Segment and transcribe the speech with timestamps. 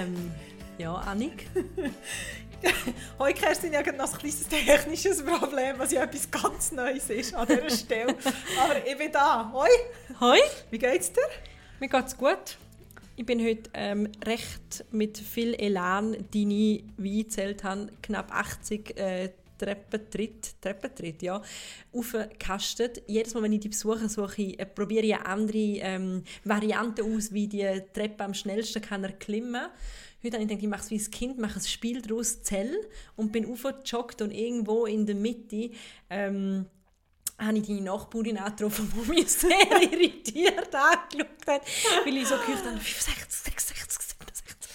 [0.00, 0.30] Ähm,
[0.78, 1.46] ja, Annik.
[3.18, 7.46] Hoi Kerstin, habe noch ein kleines technisches Problem, was ja etwas ganz Neues ist an
[7.46, 8.16] dieser Stelle.
[8.62, 9.50] Aber ich bin da.
[9.52, 9.68] Hoi.
[10.18, 10.38] Hoi.
[10.70, 11.20] Wie geht's dir?
[11.80, 12.56] Mir geht's gut.
[13.16, 18.98] Ich bin heute ähm, recht mit viel Elan, deine, wie ich gezählt habe, knapp 80
[18.98, 19.28] äh,
[19.60, 21.42] Treppentritt, Treppentritt, ja,
[21.92, 23.02] aufgekastet.
[23.06, 27.32] Jedes Mal, wenn ich die besuche, suche ich, äh, probiere ich andere ähm, Variante aus,
[27.32, 29.70] wie die Treppe am schnellsten kann erklimmen kann.
[30.22, 32.76] Heute habe ich gedacht, ich mache es wie ein Kind, mache ein Spiel daraus, Zell,
[33.16, 35.70] und bin aufgejoggt und irgendwo in der Mitte
[36.10, 36.66] ähm,
[37.38, 39.50] habe ich die Nachbarin angetroffen, die mich sehr
[39.82, 41.62] irritiert angeschaut hat,
[42.04, 44.70] weil ich so gehört habe, 65, 66, 67.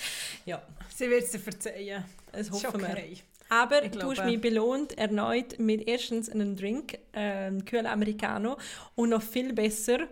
[0.45, 0.61] Ja.
[0.95, 2.05] Sie wird es dir verzeihen.
[2.31, 3.34] Das hoffen wir.
[3.49, 8.57] Aber ich du hast mich belohnt erneut mit erstens einem Drink, äh, kühlen Americano
[8.95, 10.07] und noch viel besser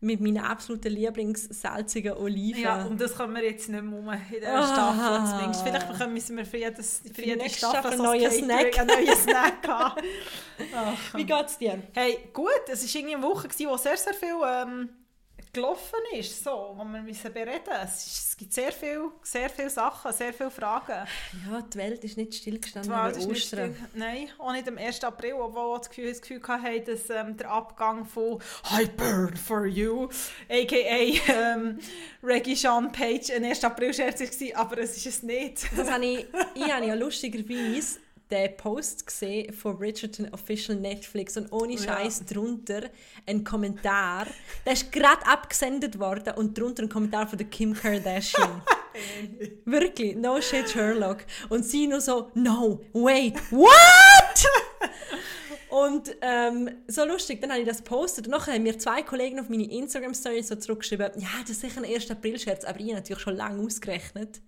[0.00, 2.62] mit meiner absoluten Lieblingssalzigen Oliven.
[2.62, 4.66] Ja, und das können wir jetzt nicht mehr in dieser oh.
[4.66, 5.62] Staffel zumindest.
[5.62, 8.78] Vielleicht bekommen wir für, jedes, für jede Staffel ein neues Snack.
[8.78, 10.02] Ein neues Snack haben.
[11.14, 11.82] Wie geht's dir?
[11.94, 12.50] Hey, gut.
[12.68, 14.36] Es war irgendwie eine Woche, wo sehr, sehr viel...
[14.46, 14.88] Ähm,
[15.54, 20.12] gelaufen ist, so, wo wir müssen bereden es, es gibt sehr viele sehr viel Sachen,
[20.12, 21.06] sehr viele Fragen.
[21.48, 23.74] Ja, die Welt ist nicht stillgestanden die Welt ist Ostern.
[23.74, 25.02] Still, nein, auch nicht am 1.
[25.04, 28.40] April, obwohl wir das Gefühl, das Gefühl hatten, dass ähm, der Abgang von
[28.78, 30.08] «I burn for you»,
[30.48, 31.32] a.k.a.
[31.32, 31.78] Ähm,
[32.22, 33.64] Reggie Sean Page ein 1.
[33.64, 35.66] April-Scherz war, aber es ist es nicht.
[35.76, 38.03] das habe ich, ich habe ja lustigerweise
[38.34, 42.34] den Post gesehen von Richardson Official Netflix und ohne Scheiß ja.
[42.34, 42.82] drunter
[43.26, 44.26] ein Kommentar.
[44.66, 48.62] Der ist gerade abgesendet worden und drunter ein Kommentar von der Kim Kardashian.
[49.64, 51.18] Wirklich, no shit Sherlock.
[51.48, 54.46] Und sie nur so, no, wait, what?
[55.68, 59.40] Und ähm, so lustig, dann habe ich das gepostet und nachher haben mir zwei Kollegen
[59.40, 62.10] auf meine Instagram-Story so zurückgeschrieben, ja, das ist sicher ein 1.
[62.12, 64.40] April-Scherz, aber ich habe natürlich schon lange ausgerechnet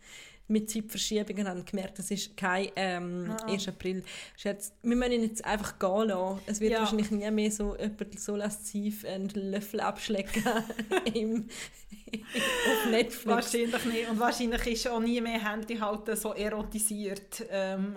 [0.49, 3.51] mit Zeitverschiebungen haben gemerkt, das ist kein ähm, ah.
[3.51, 3.69] 1.
[3.69, 4.05] April.
[4.37, 6.41] Scherz, wir müssen ihn jetzt einfach gehen lassen.
[6.47, 6.81] Es wird ja.
[6.81, 10.45] wahrscheinlich nie mehr so jemand so lasziv einen Löffel abschlecken
[11.15, 11.49] im,
[12.12, 13.27] auf Netflix.
[13.27, 14.11] Wahrscheinlich nicht.
[14.11, 17.45] Und wahrscheinlich ist auch nie mehr Handyhalten so erotisiert.
[17.51, 17.97] Ähm,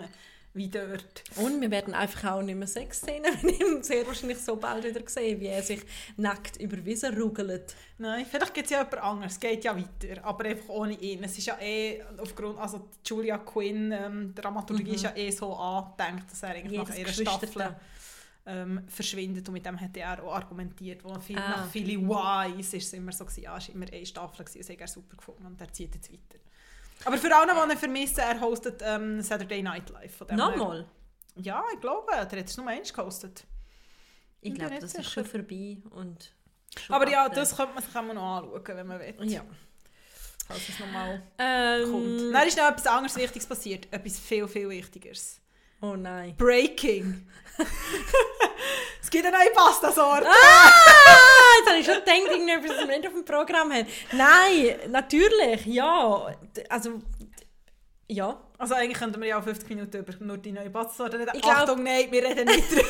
[0.52, 1.22] wie dort.
[1.36, 4.84] Und wir werden einfach auch nicht mehr Sex sehen, wenn ich sehr wahrscheinlich so bald
[4.84, 5.80] wieder sehen, wie er sich
[6.16, 7.76] nackt über Wiesen rugelt.
[7.98, 11.22] Nein, vielleicht gibt es ja jemand anderes, es geht ja weiter, aber einfach ohne ihn.
[11.22, 14.94] Es ist ja eh aufgrund, also Julia Quinn, ähm, Dramaturgie mhm.
[14.94, 17.76] ist ja eh so angedenkt, dass er eigentlich nach ihrer Staffel
[18.46, 21.50] ähm, verschwindet und mit dem hat er auch argumentiert, wo viel, ah.
[21.50, 24.58] nach vielen Whys ist es immer so gewesen, ja, es war immer eine Staffel, gewesen,
[24.58, 26.38] das hat er super gefunden und er zieht jetzt weiter.
[27.04, 30.20] Aber für alle, die ihn vermissen, er hostet ähm, Saturday Night Live.
[30.32, 30.86] Nochmal?
[31.36, 33.44] Ja, ich glaube, der hat es nur eins gehostet.
[34.40, 35.02] Ich glaube, das sicher.
[35.02, 35.78] ist schon vorbei.
[35.90, 36.32] Und
[36.78, 39.30] schon Aber ja, das könnte man sich auch noch anschauen, wenn man will.
[39.30, 39.44] Ja.
[40.46, 42.34] Falls es nochmal ähm, kommt.
[42.34, 43.86] Dann ist noch etwas anderes Wichtiges passiert.
[43.92, 45.40] Etwas viel, viel Wichtigeres.
[45.82, 46.34] Oh nein.
[46.36, 47.26] Breaking.
[49.02, 50.26] es gibt eine neue Pasta-Sorte.
[50.28, 50.70] Ah!
[51.58, 53.86] Jetzt habe ich schon gedacht, irgendetwas, das wir nicht auf dem Programm haben.
[54.12, 56.34] Nein, natürlich, ja.
[56.68, 57.00] Also,
[58.08, 58.40] ja.
[58.58, 61.30] Also eigentlich könnten wir ja auch 50 Minuten über nur die neue Pasta-Sorte reden.
[61.34, 62.88] Ich glaub, Achtung, nein, wir reden nicht drüber.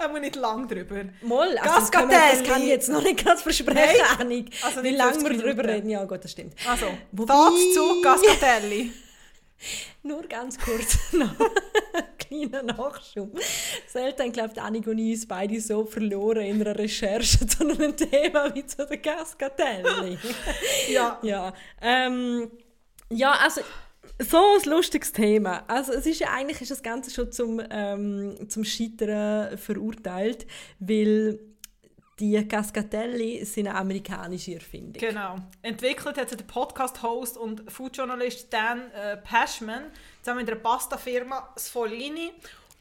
[0.00, 1.04] haben wir nicht lang drüber.
[1.22, 4.50] Moll, also das, das kann ich jetzt noch nicht ganz versprechen, Annik.
[4.62, 6.54] Also Wie lange wir drüber reden, ja gut, das stimmt.
[6.68, 7.34] Also, Wobei...
[7.72, 8.92] zu Gascatelli.
[10.02, 11.34] Nur ganz kurz noch
[12.32, 13.38] kleiner Nachschub.
[13.86, 18.66] Selten glaubt Annik und ich beide so verloren in einer Recherche zu einem Thema wie
[18.66, 20.18] zu der Cascatelli.
[20.90, 21.18] ja.
[21.22, 22.50] Ja, ähm,
[23.10, 23.60] ja, also
[24.18, 25.64] so ein lustiges Thema.
[25.68, 30.46] Also es ist ja eigentlich ist das Ganze schon zum, ähm, zum Scheitern verurteilt,
[30.78, 31.38] weil
[32.18, 35.00] die Cascatelli sind eine amerikanische Erfindung.
[35.00, 35.36] Genau.
[35.62, 39.84] Entwickelt hat sie der Podcast-Host und Foodjournalist Dan äh, Pashman
[40.20, 42.32] zusammen mit einer Pasta-Firma Sfolini.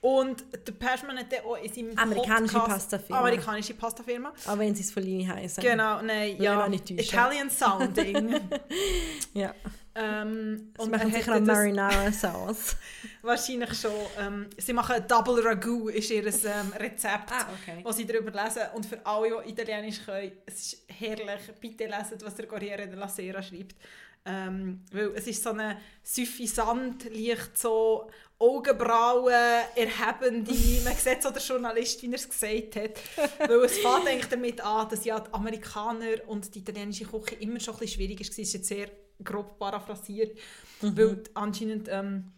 [0.01, 3.19] Und der Pashman hat auch in seinem Amerikanische Pasta-Firma.
[3.19, 4.33] Amerikanische Pasta-Firma.
[4.47, 5.63] Aber wenn sie Sfolini heißen.
[5.63, 6.67] Genau, nein, ja.
[6.67, 8.39] Italian Sounding.
[9.33, 9.53] ja.
[9.93, 12.77] Ähm, und machen sicher eine Marinara Sauce.
[13.21, 13.91] wahrscheinlich schon.
[14.17, 17.81] Ähm, sie machen Double Ragu, ist ihr ähm, Rezept, ah, okay.
[17.83, 18.63] was sie darüber lesen.
[18.73, 21.41] Und für alle, die Italienisch können, es ist herrlich.
[21.59, 23.75] Bitte lesen, was der Corriere della Sera schreibt.
[24.23, 28.09] Ähm, weil es ist so eine suffisant, leicht so
[28.41, 29.33] Augenbrauen,
[29.75, 30.51] erhebende,
[30.83, 33.49] man sieht so der Journalist, wie er es gesagt hat.
[33.49, 37.59] weil es fängt eigentlich damit an, dass ja die Amerikaner und die italienische Küche immer
[37.59, 38.27] schon ein bisschen schwierig war.
[38.27, 38.89] Es ist jetzt sehr
[39.23, 40.37] grob paraphrasiert,
[40.81, 40.97] mhm.
[40.97, 42.31] weil anscheinend ähm,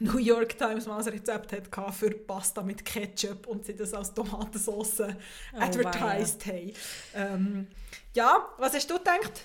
[0.00, 4.12] New York Times mal ein Rezept hatte für Pasta mit Ketchup und sie das als
[4.12, 6.54] Tomatensauce oh, advertised wow.
[6.54, 6.72] haben.
[7.14, 7.66] Ähm,
[8.14, 9.44] ja, was hast du gedacht?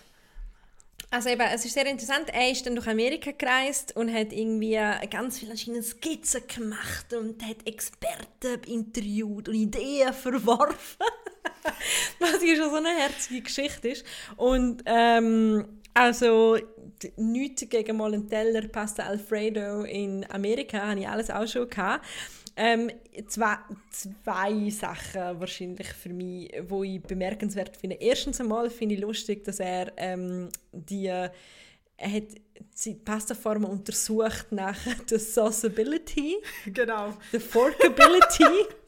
[1.13, 2.31] Also eben, es ist sehr interessant.
[2.33, 4.79] Er ist dann durch Amerika gereist und hat irgendwie
[5.11, 11.05] ganz viele verschiedene Skizzen gemacht und hat Experten interviewt und Ideen verworfen.
[12.19, 14.03] Was ja schon so eine herzige Geschichte ist.
[14.37, 16.57] Und ähm, also
[17.17, 22.07] nichts gegen mal einen Teller Pasta Alfredo in Amerika, habe ich alles auch schon gehabt.
[22.55, 22.91] Ähm,
[23.27, 23.57] zwei,
[23.89, 27.97] zwei Sachen wahrscheinlich für mich, wo ich bemerkenswert finde.
[27.99, 31.11] Erstens einmal finde ich lustig, dass er ähm, die
[32.03, 32.23] er hat
[32.85, 34.77] die Pastaformen untersucht nach
[35.09, 37.13] der Sauceability, genau.
[37.31, 38.43] der Forkability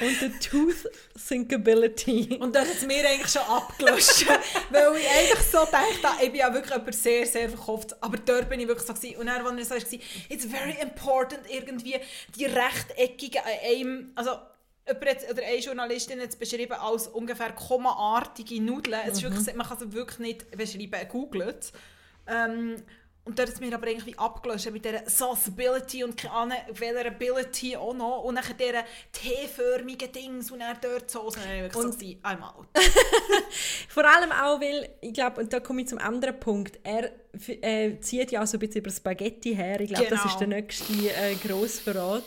[0.00, 2.38] und der Tooth Sinkability.
[2.40, 4.26] Und das hat mir eigentlich schon abgelöscht.
[4.70, 8.02] weil ich eigentlich so dachte, ich bin ja wirklich jemand sehr, sehr verkauft.
[8.02, 9.16] Aber dort bin ich wirklich so gewesen.
[9.16, 11.96] Und dann, als er so war, it's very important, irgendwie
[12.36, 14.30] die rechteckigen einem, also
[14.86, 19.00] jemand oder eine Journalistin hat es beschrieben als ungefähr kommaartige Nudeln.
[19.06, 19.34] Es ist mhm.
[19.34, 21.72] wirklich, man kann es wirklich nicht beschreiben, googelt.
[22.26, 22.82] Ähm,
[23.30, 27.06] und dort hat es mir aber irgendwie abgelöscht mit dieser Sauceability und keine Ahnung, welcher
[27.06, 28.24] Ability auch noch.
[28.24, 28.82] Und dann dieser
[29.12, 31.20] T-förmigen Dings und dann dort so.
[31.20, 32.54] Und dann so einmal.
[33.88, 37.12] Vor allem auch, weil, ich glaube, und da komme ich zum anderen Punkt, er
[37.62, 39.80] äh, zieht ja auch so ein bisschen über Spaghetti her.
[39.80, 40.22] Ich glaube, genau.
[40.24, 42.24] das ist der nächste äh, Grossverrat.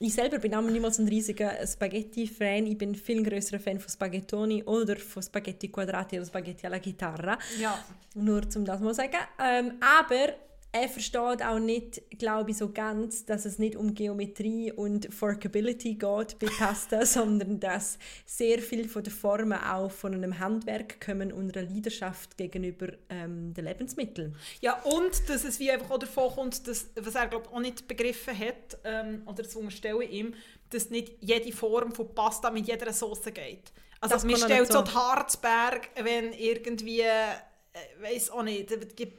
[0.00, 2.66] Ich selber bin auch niemals ein riesiger Spaghetti-Fan.
[2.66, 6.80] Ich bin ein viel größerer Fan von Spaghettoni oder von Spaghetti Quadrati oder Spaghetti alla
[6.80, 7.38] Chitarra.
[7.60, 7.78] Ja.
[8.14, 9.18] Nur zum das mal sagen.
[9.38, 10.34] Ähm, aber
[10.74, 15.94] er versteht auch nicht, glaube ich, so ganz, dass es nicht um Geometrie und Forkability
[15.94, 21.32] geht bei Pasta, sondern dass sehr viel von der Formen auch von einem Handwerk kommen
[21.32, 24.34] und einer Leidenschaft gegenüber ähm, den Lebensmitteln.
[24.62, 27.86] Ja, und dass es wie einfach auch davon kommt, dass, was er glaube auch nicht
[27.86, 30.34] begriffen hat, ähm, oder das unterstelle ich ihm,
[30.70, 33.72] dass nicht jede Form von Pasta mit jeder Sauce geht.
[34.00, 37.04] Also das man stellt so die Harzberg, wenn irgendwie
[38.00, 38.72] weiß auch nicht,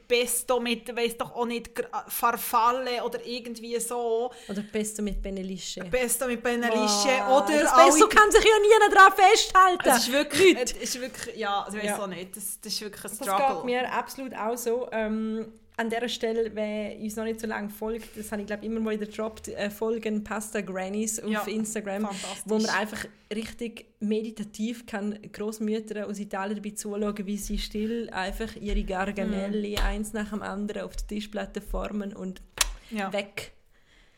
[0.07, 1.71] Pesto mit, weiß doch auch nicht,
[2.07, 4.31] Farfalle oder irgendwie so.
[4.47, 5.81] Oder Pesto mit Benelische.
[5.85, 9.81] Pesto mit Benelische oh, oder das Pesto kann sich ja nie daran festhalten.
[9.83, 12.03] Das ist wirklich, das ist wirklich ja, also ich weiß ja.
[12.03, 13.37] auch nicht, das, das ist wirklich ein Struggle.
[13.37, 14.87] Das geht mir absolut auch so.
[14.91, 18.65] Ähm, an dieser Stelle, wer uns noch nicht so lange folgt, das habe ich glaube
[18.65, 22.07] immer mal wieder gedroppt, äh, folgen Pasta Grannies auf ja, Instagram,
[22.45, 28.55] wo man einfach richtig meditativ kann Großmütter aus Italien dabei zuschauen, wie sie still einfach
[28.55, 29.83] ihre Garganelli mm.
[29.83, 32.41] eins nach dem anderen auf der Tischplatte formen und
[32.89, 33.11] ja.
[33.11, 33.51] weg.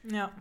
[0.04, 0.32] Ja.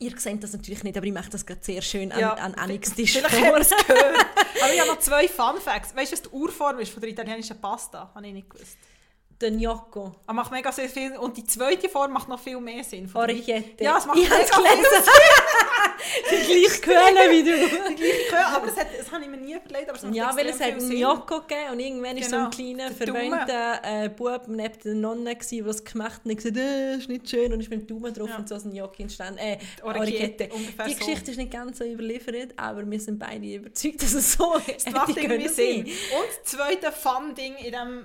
[0.00, 2.54] Ihr seht das natürlich nicht, aber ich mache das gerade sehr schön an, ja, an
[2.54, 3.58] Anix Tisch Vielleicht vor.
[3.58, 4.26] es gehört.
[4.62, 5.94] aber ich habe noch zwei Fun Facts.
[5.94, 8.10] Weißt du, was die Urform ist von der italienischen Pasta?
[8.14, 8.78] Habe ich nicht gewusst
[9.40, 10.14] der Gnocco.
[10.26, 13.10] Er macht mega sehr viel und die zweite Form macht noch viel mehr Sinn.
[13.12, 13.82] Orecchiette.
[13.82, 15.12] Ja, es macht ich mega viel Sinn.
[16.30, 17.50] die gleiche Quelle wie du.
[17.50, 19.88] die gleiche Quelle, aber das, hat, das habe ich mir nie überlegt.
[19.88, 22.28] Aber es macht ja, weil es hat einen Gnocco gegeben und irgendwann war genau.
[22.28, 22.76] so ein genau.
[22.76, 27.08] kleiner, verwöhnter äh, Bub neben der Nonne, der das gemacht hat und gesagt äh, ist
[27.08, 28.36] nicht schön und ich bin Daumen drauf ja.
[28.36, 29.38] und so ein Gnocchi entstanden.
[29.38, 30.50] Äh, Orecchiette.
[30.86, 31.30] Die Geschichte so.
[31.32, 34.86] ist nicht ganz so überliefert, aber wir sind beide überzeugt, dass es so ist.
[34.86, 35.84] Es macht irgendwie Sinn.
[35.84, 38.04] Und das zweite Fun-Ding in diesem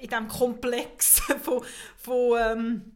[0.00, 1.62] in diesem Komplex von,
[1.96, 2.92] von ähm,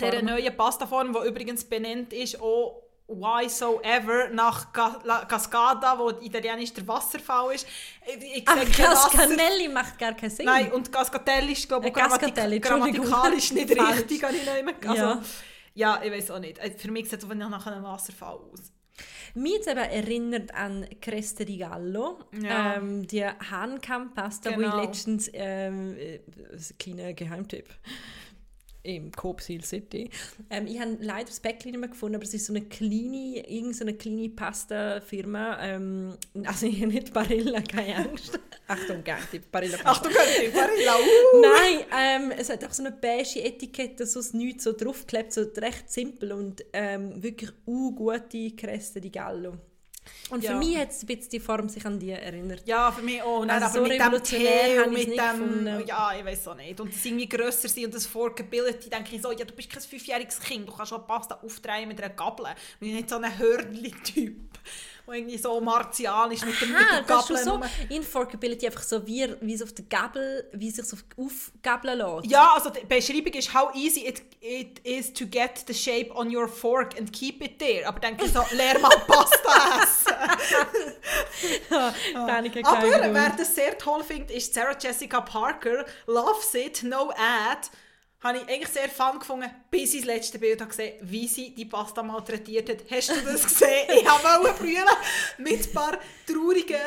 [0.00, 6.72] dieser neuen Pastaform, die übrigens benannt ist, auch Why So Ever nach Cascada, wo italienisch
[6.72, 7.66] der Wasserfall ist.
[8.04, 10.46] Ich, ich Aber Cascanelli macht gar keinen Sinn.
[10.46, 14.24] Nein, und Cascatelli ist glaube ich äh, grammatikalisch nicht richtig.
[14.24, 15.22] Also, ja.
[15.74, 16.58] ja, ich weiß auch nicht.
[16.58, 18.72] Äh, für mich sieht es nach einem Wasserfall aus.
[19.36, 22.76] Mich jetzt eben erinnert an Creste di Gallo, ja.
[22.76, 24.62] ähm, die Hahnkamp-Pasta, genau.
[24.62, 24.84] wo ich genau.
[24.84, 26.20] letztens, ähm, äh,
[26.78, 27.68] kleiner Geheimtipp,
[28.86, 30.08] im Coop Seal City.
[30.48, 33.48] Ähm, ich habe leider das Päckchen nicht mehr gefunden, aber es ist so eine kleine,
[33.48, 35.58] irgendeine kleine Pasta-Firma.
[35.60, 38.38] Ähm, also ich nicht Barilla, keine Angst.
[38.68, 39.02] Achtung,
[39.32, 40.08] die Barilla Pasta.
[40.08, 41.40] Achtung, die Barilla, uh.
[41.40, 45.90] Nein, ähm, es hat auch so eine beige Etikette, so nichts so draufgeklebt, so recht
[45.90, 49.54] simpel und ähm, wirklich uh, gute Creste di Gallo.
[50.30, 50.52] Und ja.
[50.52, 52.62] für mich hat es ein bisschen die Form sich an die erinnert.
[52.66, 53.44] Ja, für mich auch.
[53.44, 55.16] Nein, also aber so mit dem Tee und mit dem...
[55.16, 55.84] Gefunden.
[55.86, 56.80] Ja, ich weiß auch nicht.
[56.80, 59.82] Und das irgendwie grösser sein und das Forkability, denke ich so, ja, du bist kein
[59.82, 62.46] fünfjähriges Kind, du kannst schon Pasta aufdrehen mit einer Gabel.
[62.74, 64.36] Ich bin nicht so ein Hörnli-Typ
[65.06, 67.44] wo irgendwie so martialisch mit dem, Aha, mit dem Gabeln...
[67.44, 72.26] so Inforkability einfach so, wie, wie es auf der Gabel, wie es sich aufgabeln lässt.
[72.26, 76.34] Ja, also die Beschreibung ist, how easy it, it is to get the shape on
[76.34, 77.86] your fork and keep it there.
[77.86, 80.92] Aber denke ich so, leer mal Pasta essen.
[81.70, 81.94] ja,
[82.64, 85.84] Aber wer das sehr toll findet, ist Sarah Jessica Parker.
[86.06, 87.70] Loves it, no ad
[88.22, 91.54] habe ich eigentlich sehr fun gefunden, bis ich das letzte Bild habe gesehen wie sie
[91.54, 92.78] die Pasta malträtiert hat.
[92.90, 93.88] Hast du das gesehen?
[93.94, 94.84] ich habe auch brüllen
[95.38, 96.80] mit ein paar traurigen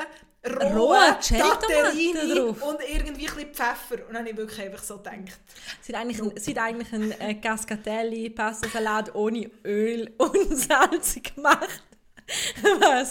[0.45, 2.61] rohen Rohe Cherrytomaten drauf.
[2.61, 4.07] und irgendwie ein bisschen Pfeffer.
[4.07, 5.39] Und dann habe ich wirklich einfach so gedacht,
[5.81, 11.35] Sie hat eigentlich, ein, sie hat eigentlich einen äh, Cascatelli Pastasalat ohne Öl und salzig
[11.35, 11.83] gemacht.
[12.79, 13.09] Was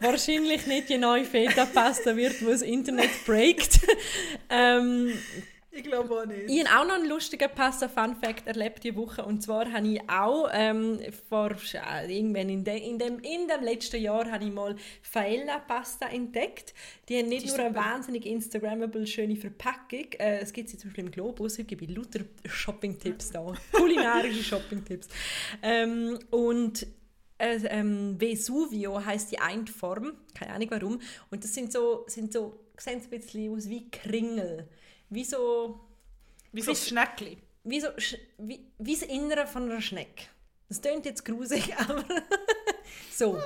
[0.00, 3.78] wahrscheinlich nicht die neue Feta-Pasta wird, wo das Internet breakt.
[4.50, 5.16] ähm,
[5.76, 6.48] ich glaube auch nicht.
[6.48, 9.24] ich habe auch noch einen lustigen Pasta-Fun-Fact erlebt diese Woche.
[9.24, 13.62] Und zwar habe ich auch ähm, vor, äh, irgendwann in, de, in, dem, in dem
[13.62, 16.74] letzten Jahr habe ich mal Faella-Pasta entdeckt.
[17.08, 20.12] Die haben nicht Die nur eine wahnsinnig Instagrammable, schöne Verpackung.
[20.18, 21.58] Äh, es gibt sie zum Beispiel im Globus.
[21.58, 23.54] Ich gebe lauter Shopping-Tipps da.
[23.72, 25.08] Kulinarische Shopping-Tipps.
[25.62, 26.86] Ähm, und
[27.38, 31.00] äh, ähm, Vesuvio heisst die eine Form, keine Ahnung warum.
[31.30, 34.68] Und das sind so, sind so sehen so ein bisschen aus wie Kringel.
[35.10, 35.80] Wie so,
[36.52, 37.38] Wie so ein Schneckli.
[37.64, 37.88] wie, so,
[38.38, 40.24] wie, wie das Innere von einer Schnecke.
[40.68, 42.04] Das klingt jetzt grusig, aber
[43.12, 43.38] so.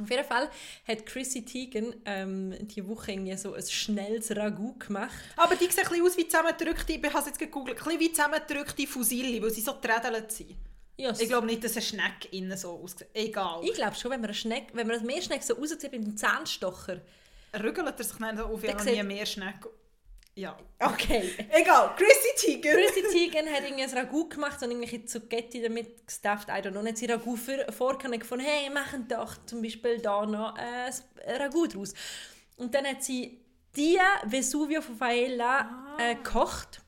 [0.00, 0.48] Auf jeden Fall
[0.88, 5.12] hat Chrissy Teigen ähm, die Woche irgendwie so ein schnelles Ragout gemacht.
[5.36, 8.00] Aber die sehen ein bisschen aus wie zusammengedrückte, ich habe es jetzt gegoogelt, ein bisschen
[8.00, 10.56] wie zusammengedrückte Fusilli, weil sie so trädelt sind.
[10.96, 13.08] Ja, Ich glaube nicht, dass ein Schneck innen so aussieht.
[13.12, 13.60] Egal.
[13.64, 16.16] ich glaube schon, wenn man eine Schnecke, wenn man eine Meerschnecke so rauszieht mit dem
[16.16, 17.00] Zahnstocher.
[17.62, 19.56] Rügelt er sich dann so auf, nie sieht- mehr Schneck.
[20.40, 20.56] Ja.
[20.78, 21.34] Okay.
[21.50, 22.72] Egal, Chrissy Tiger.
[22.72, 26.48] Chrissy Teigen hat irgendwie ein Ragout gemacht und irgendwelche Zucchetti damit gestufft.
[26.48, 26.80] I don't know.
[26.80, 27.36] Und hat sie Ragout
[28.06, 30.90] und gefunden, hey, machen doch zum Beispiel da noch äh,
[31.26, 31.92] ein Ragout draus.
[32.56, 33.38] Und dann hat sie
[33.76, 36.80] die Vesuvio von Faella äh, gekocht.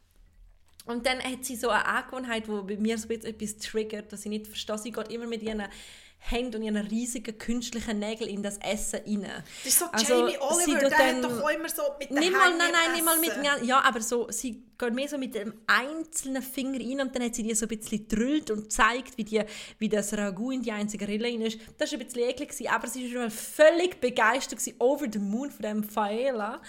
[0.87, 4.13] Und dann hat sie so eine Angewohnheit, die bei mir so ein bisschen etwas triggert,
[4.15, 4.79] dass ich nicht verstehe.
[4.79, 5.65] Sie geht immer mit ihren
[6.25, 9.27] Händen und ihren riesigen künstlichen Nägeln in das Essen rein.
[9.65, 12.17] Das ist so Also, Jamie sie Oliver, der dann- hat doch immer so mit den
[12.19, 15.53] Händen nein, nein, nicht mal mit Ja, aber so, sie geht mehr so mit dem
[15.67, 19.25] einzelnen Finger rein und dann hat sie die so ein bisschen drüllt und zeigt, wie,
[19.25, 19.43] die,
[19.79, 21.59] wie das Ragout in die einzige Rille rein ist.
[21.79, 25.51] Das war ein bisschen eklig, gewesen, aber sie war völlig begeistert, gewesen, over the moon
[25.51, 26.63] von dem Faela.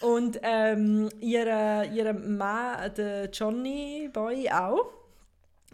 [0.00, 4.92] Und ähm, ihre, ihre Mann, der Johnny Boy, auch.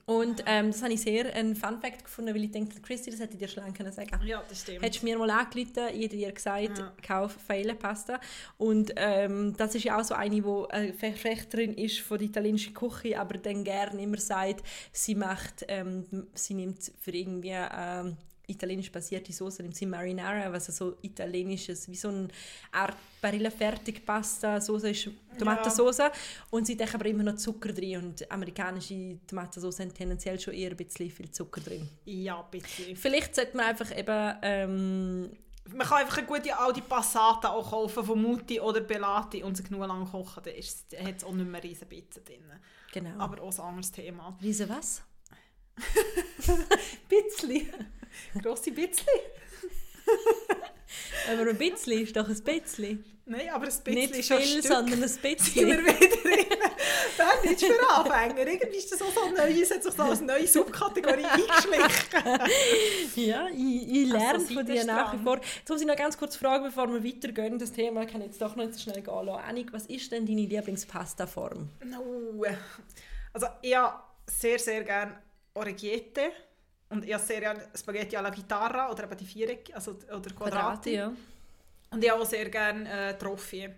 [0.07, 3.21] Und ähm, das habe ich sehr ein Fun Fact gefunden, weil ich denke, Christy, das
[3.21, 4.83] hätte ich dir schon lange können sagen Ja, das stimmt.
[4.83, 6.93] Hättest du mir mal angerufen, ich hätte dir gesagt, Ja.
[7.07, 7.37] kauf
[7.79, 8.21] Pasta.
[8.59, 12.75] Und ähm, das ist ja auch so eine, die äh, Verfechterin ist von der italienischen
[12.75, 18.91] Küche, aber dann gerne immer sagt, sie macht, ähm, sie nimmt für irgendwie ähm, italienisch
[18.91, 22.29] basierte Soße, nimmt sie Marinara, was so italienisches, wie so eine
[22.73, 25.09] Art Barilla fertig Pasta, Soße ist
[25.39, 26.11] Tomatensauce
[26.51, 30.71] und sie denken aber immer noch Zucker drin und amerikanische Tomatensauce haben tendenziell schon eher
[30.71, 31.89] ein bisschen viel Zucker drin.
[32.05, 32.95] Ja, bitte.
[32.95, 35.23] Vielleicht sollte man einfach eben ähm,
[35.71, 39.65] Man kann einfach eine gute alte Passata auch kaufen von Mutti oder Belati und sie
[39.65, 42.43] genug lang kochen, dann hat es auch nicht mehr riesen Bitzen drin.
[42.93, 43.19] Genau.
[43.19, 44.37] Aber auch ein anderes Thema.
[44.43, 45.03] Riese was?
[47.09, 47.69] Bitzli.
[48.43, 49.07] Grosse Bitzli?
[51.31, 53.05] Aber ein bisschen ist doch ein bisschen.
[53.27, 54.67] Nein, aber ein Bitzli Nicht ist ja ein viel, Stück.
[54.73, 55.67] sondern ein wir bisschen.
[55.67, 56.49] wieder in
[57.17, 58.47] Berndeutsch für Anfänger.
[58.47, 62.41] Irgendwie ist das auch so ein neues, hat sich so als neue Subkategorie eingeschlichen.
[63.17, 65.37] Ja, ich, ich lerne Also, von dir nach wie vor.
[65.39, 67.59] Jetzt muss ich noch ganz kurz fragen, bevor wir weitergehen.
[67.59, 69.43] Das Thema kann jetzt doch noch nicht so schnell gehen lassen.
[69.49, 71.71] Annik, was ist denn deine Lieblingspasta-Form?
[71.87, 72.45] No.
[73.33, 75.19] Also ich habe sehr, sehr gerne
[75.55, 76.31] Orecchiette.
[76.95, 80.91] Und ich habe sehr gerne Spaghetti alla Gitarra oder eben die Viereck, also, oder Quadrate.
[80.91, 81.13] ja.
[81.91, 83.69] Und ich habe auch sehr gerne äh, Trophy.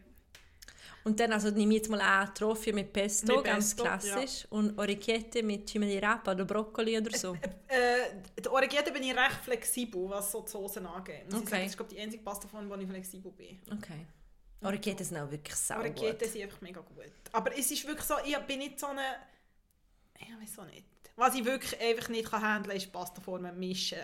[1.04, 4.46] Und dann also nehme ich jetzt mal an, Trofie mit Pesto, Mit ganz Pesto, klassisch.
[4.50, 7.34] Und Orecchiette mit Cime di Rapa oder Brokkoli oder so.
[7.68, 11.30] Äh, die Orecchiette bin ich recht flexibel, was so die Soßen angeht.
[11.30, 11.50] Muss ich Okay.
[11.50, 13.60] sagen, das ist glaub, ich, die einzige Pastaform, wo ich flexibel bin.
[13.72, 14.06] Okay.
[14.62, 15.78] Orecchiette sind auch wirklich sauer.
[15.78, 17.12] Orecchiette sind einfach mega gut.
[17.32, 19.02] Aber es ist wirklich so, ich bin nicht so eine...
[20.20, 20.84] Weiß auch nicht.
[21.16, 23.98] Was ich wirklich einfach nicht kann handeln kann, ist Pastaformen mischen.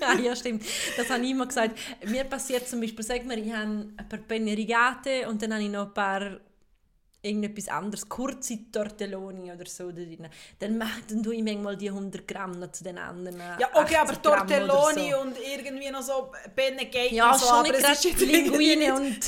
[0.00, 0.64] ja, ja, stimmt.
[0.96, 1.78] Das habe ich immer gesagt.
[2.04, 5.62] Mir passiert zum Beispiel, sag mal, ich habe ein paar Penne Rigate und dann habe
[5.62, 6.40] ich noch ein paar
[7.20, 10.28] irgendetwas anderes, kurze Tortelloni oder so da drin.
[10.58, 13.38] Dann, mach, dann tue ich manchmal die 100 Gramm noch zu den anderen.
[13.58, 15.20] Ja, okay, 80 aber Tortelloni so.
[15.20, 19.18] und irgendwie noch so Benne geht Ja, und so, schon aber es ist Linguine und...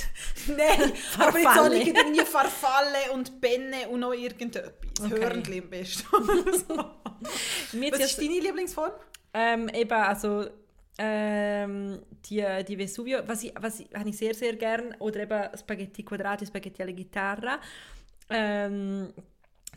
[0.46, 4.72] Nein, aber jetzt auch nicht irgendwie Farfalle und Benne und noch irgendetwas.
[5.00, 5.20] Okay.
[5.20, 6.06] Hörnli am besten.
[6.12, 8.92] Was ist deine Lieblingsform?
[9.32, 10.46] Ähm, eben, also
[11.02, 15.56] ähm, die, die Vesuvio, was ich, was ich, habe ich sehr, sehr gern, oder eben
[15.58, 17.58] Spaghetti Quadrati, Spaghetti alla Gitarra,
[18.28, 19.08] ähm,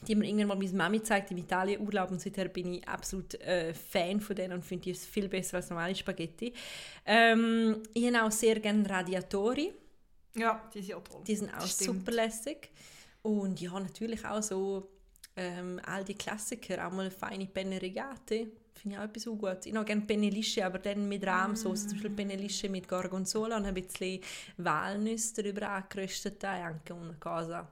[0.06, 3.74] die mir irgendwann mal meine Mami zeigt im Italien-Urlaub und seither bin ich absolut äh,
[3.74, 6.54] Fan von denen und finde die viel besser als normale Spaghetti.
[7.06, 9.74] Ähm, ich habe auch sehr gerne Radiatori,
[10.36, 11.22] Ja, die sind auch toll.
[11.26, 12.70] die sind auch super lässig.
[13.22, 14.90] Und ja, natürlich auch so
[15.38, 18.48] ähm, all die Klassiker, auch mal eine feine Penne Regate,
[18.84, 19.66] finde ich auch etwas gut.
[19.66, 21.88] Ich habe gerne Penne Lisce, aber dann mit Rahmsauce, mm.
[21.88, 24.20] zum Beispiel Penne Lisce mit Gorgonzola und ein bisschen
[24.58, 27.68] Walnüsse darüber angeröstet, anche una cosa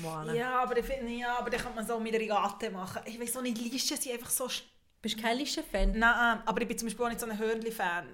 [0.00, 0.34] buona.
[0.34, 3.02] Ja, aber ich finde, ja, aber dann kann man so mit Regate machen.
[3.06, 4.48] Ich weiß auch nicht, Lisce sind einfach so...
[5.02, 5.98] Bist du kein Lisce-Fan?
[5.98, 8.06] Nein, aber ich bin zum Beispiel auch nicht so ein Hörnli-Fan.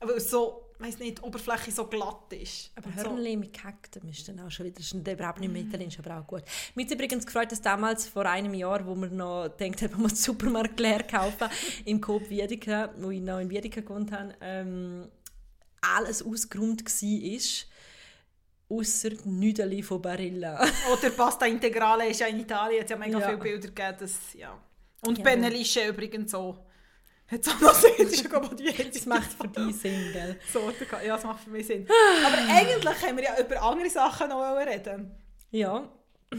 [0.00, 2.72] Weil so weiß nicht, die Oberfläche so glatt ist.
[2.74, 3.38] Aber Hörnli so.
[3.38, 6.26] mit Kakten ist dann auch schon wieder, das ist überhaupt nicht mehr italienisch, aber auch
[6.26, 6.42] gut.
[6.74, 10.08] Mir hat übrigens gefreut, dass damals vor einem Jahr, wo wir noch denkt haben, wir
[10.08, 11.48] den Supermarkt leer kaufen,
[11.84, 15.08] im Coop Wiedeke, wo ich noch in Wiedeke gewohnt habe, ähm,
[15.80, 17.68] alles ausgeräumt war
[18.72, 20.64] außer Nüdeli von Barilla.
[20.92, 23.26] Oder Pasta Integrale ist ja in Italien, es hat ja mega ja.
[23.26, 23.96] viele Bilder gegeben.
[24.00, 24.58] Das, ja.
[25.04, 25.24] Und ja.
[25.24, 26.34] Benelische übrigens
[27.30, 27.36] so.
[27.36, 30.38] Jetzt auch noch Sinn, das ist ja die Das macht für dich Sinn, gell?
[30.52, 30.70] So,
[31.04, 31.86] ja, das macht für mich Sinn.
[32.24, 35.12] Aber eigentlich können wir ja über andere Sachen noch reden.
[35.50, 35.88] Ja.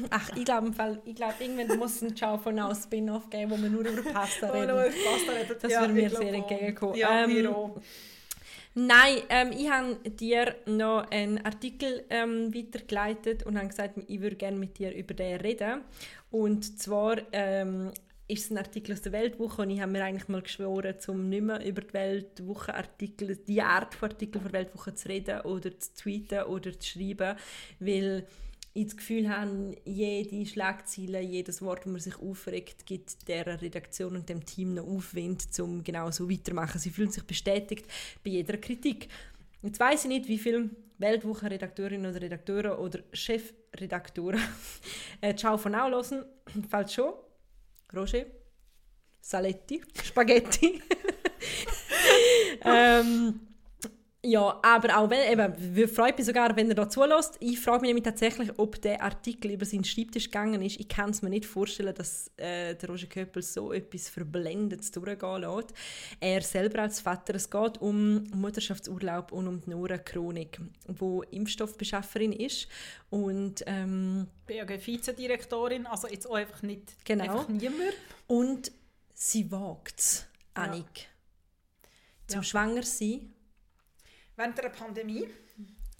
[0.10, 0.72] Ach, ich glaube,
[1.06, 4.02] ich glaub, irgendwann muss es ein Ciao von now Spin-off geben, wo wir nur über
[4.12, 4.72] Pasta reden.
[4.72, 5.56] Oh, Pasta reden.
[5.62, 6.96] Das ja, würde mir sehr entgegenkommen.
[6.96, 7.80] Ja, ähm, mir auch.
[8.76, 14.36] Nein, ähm, ich habe dir noch einen Artikel ähm, weitergeleitet und habe gesagt, ich würde
[14.36, 15.82] gerne mit dir über den reden.
[16.32, 17.92] Und zwar ähm,
[18.28, 21.30] ist es ein Artikel aus der Weltwoche und ich habe mir eigentlich mal geschworen, um
[21.30, 25.94] nicht mehr über die Weltwoche-Artikel, die Art von Artikeln der Weltwoche zu reden oder zu
[25.94, 27.38] tweeten oder zu schreiben,
[27.80, 28.26] weil
[28.74, 34.16] ich das Gefühl habe, jede Schlagzeile, jedes Wort, das man sich aufregt, gibt der Redaktion
[34.16, 36.80] und dem Team noch Aufwind, um genau so weitermachen.
[36.80, 37.86] Sie fühlen sich bestätigt
[38.24, 39.10] bei jeder Kritik.
[39.62, 44.40] Jetzt weiß ich nicht, wie viele Weltwoche-Redakteurinnen oder Redakteure oder Chefredakteure
[45.22, 46.26] äh, Ciao von auch hören.
[46.70, 47.14] Falls schon,
[47.96, 48.26] Roger,
[49.22, 50.82] Saletti, Spaghetti.
[52.64, 53.40] ähm,
[54.26, 57.36] ja, aber auch wenn, eben, freut mich sogar, wenn er da zulässt.
[57.42, 60.80] Ich frage mich nämlich tatsächlich, ob der Artikel über seinen Schreibtisch gegangen ist.
[60.80, 65.42] Ich kann es mir nicht vorstellen, dass äh, der Roger Köppel so etwas Verblendendes durchgehen
[65.42, 65.74] lässt.
[66.22, 72.32] Er selber als Vater, es geht um Mutterschaftsurlaub und um die Nora Chronik, wo Impfstoffbeschafferin
[72.32, 72.70] ist
[73.10, 77.26] und ähm, BAG Vizedirektorin, also jetzt auch einfach nicht genau.
[77.26, 77.94] einfach niemand.
[78.28, 78.72] Und
[79.14, 82.28] sie wagt es, Annik, ja.
[82.28, 82.44] zum ja.
[82.44, 83.34] Schwangersein
[84.36, 85.28] während der Pandemie.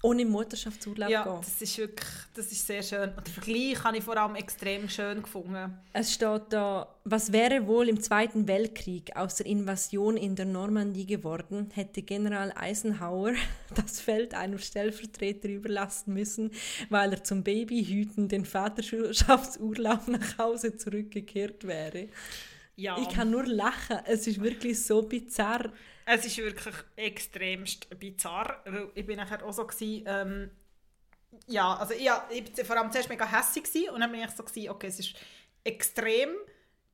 [0.04, 1.38] Ohne Mutterschaftsurlaub ja, gehen.
[1.40, 3.08] das ist wirklich, das ist sehr schön.
[3.16, 5.78] Und den Vergleich habe ich vor allem extrem schön gefunden.
[5.94, 11.06] Es steht da, was wäre wohl im Zweiten Weltkrieg aus der Invasion in der Normandie
[11.06, 13.32] geworden, hätte General Eisenhower
[13.74, 16.50] das Feld einem Stellvertreter überlassen müssen,
[16.90, 22.08] weil er zum Babyhüten den Vaterschaftsurlaub nach Hause zurückgekehrt wäre.
[22.76, 22.98] Ja.
[23.00, 24.00] Ich kann nur lachen.
[24.04, 25.72] Es ist wirklich so bizarr.
[26.06, 30.50] Es ist wirklich extremst bizarr, weil ich bin nachher auch so gewesen, ähm,
[31.46, 34.42] ja, also ich, ich war vor allem zuerst mega hässlich und dann bin ich so
[34.42, 35.14] gewesen, okay, es ist
[35.64, 36.30] extrem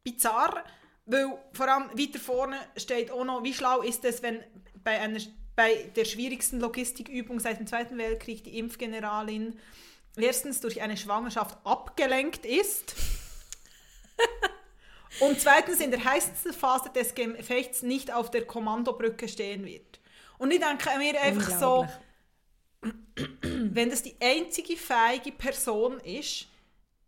[0.05, 0.65] bizarr,
[1.07, 4.43] weil vor allem weiter vorne steht auch noch, wie schlau ist es, wenn
[4.83, 5.21] bei einer
[5.57, 9.59] bei der schwierigsten Logistikübung seit dem Zweiten Weltkrieg die Impfgeneralin
[10.17, 12.95] erstens durch eine Schwangerschaft abgelenkt ist
[15.19, 20.01] Und zweitens in der heißesten Phase des Gefechts nicht auf der Kommandobrücke stehen wird.
[20.39, 21.87] Und ich denke mir einfach so,
[23.43, 26.47] wenn das die einzige fähige Person ist,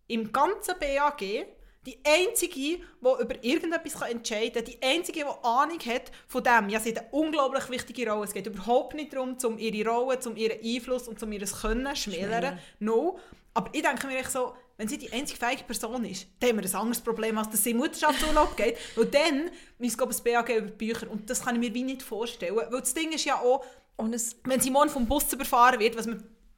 [0.08, 1.46] im ganzen BAG,
[1.86, 6.78] die einzige, die über irgendetwas entscheiden kann, die einzige, die Ahnung hat von dem, ja,
[6.78, 8.26] sie hat eine unglaublich wichtige Rolle.
[8.26, 11.96] Es geht überhaupt nicht darum, um ihre Rolle, um ihren Einfluss und um ihr Können
[11.96, 12.58] zu schmälern.
[12.78, 13.18] No.
[13.54, 16.62] Aber ich denke mir echt so, wenn sie die einzige fähige Person ist, dann haben
[16.62, 18.76] wir ein anderes Problem, als dass sie in Mutterschaftsurlaub geht.
[18.96, 21.10] Weil dann müssen wir das BAG über die Bücher.
[21.10, 22.56] Und das kann ich mir wie nicht vorstellen.
[22.56, 23.64] Weil das Ding ist ja auch,
[23.96, 26.08] wenn sie morgen vom Bus überfahren wird, was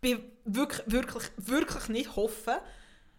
[0.03, 2.55] wir wirklich, wirklich, wirklich nicht hoffen,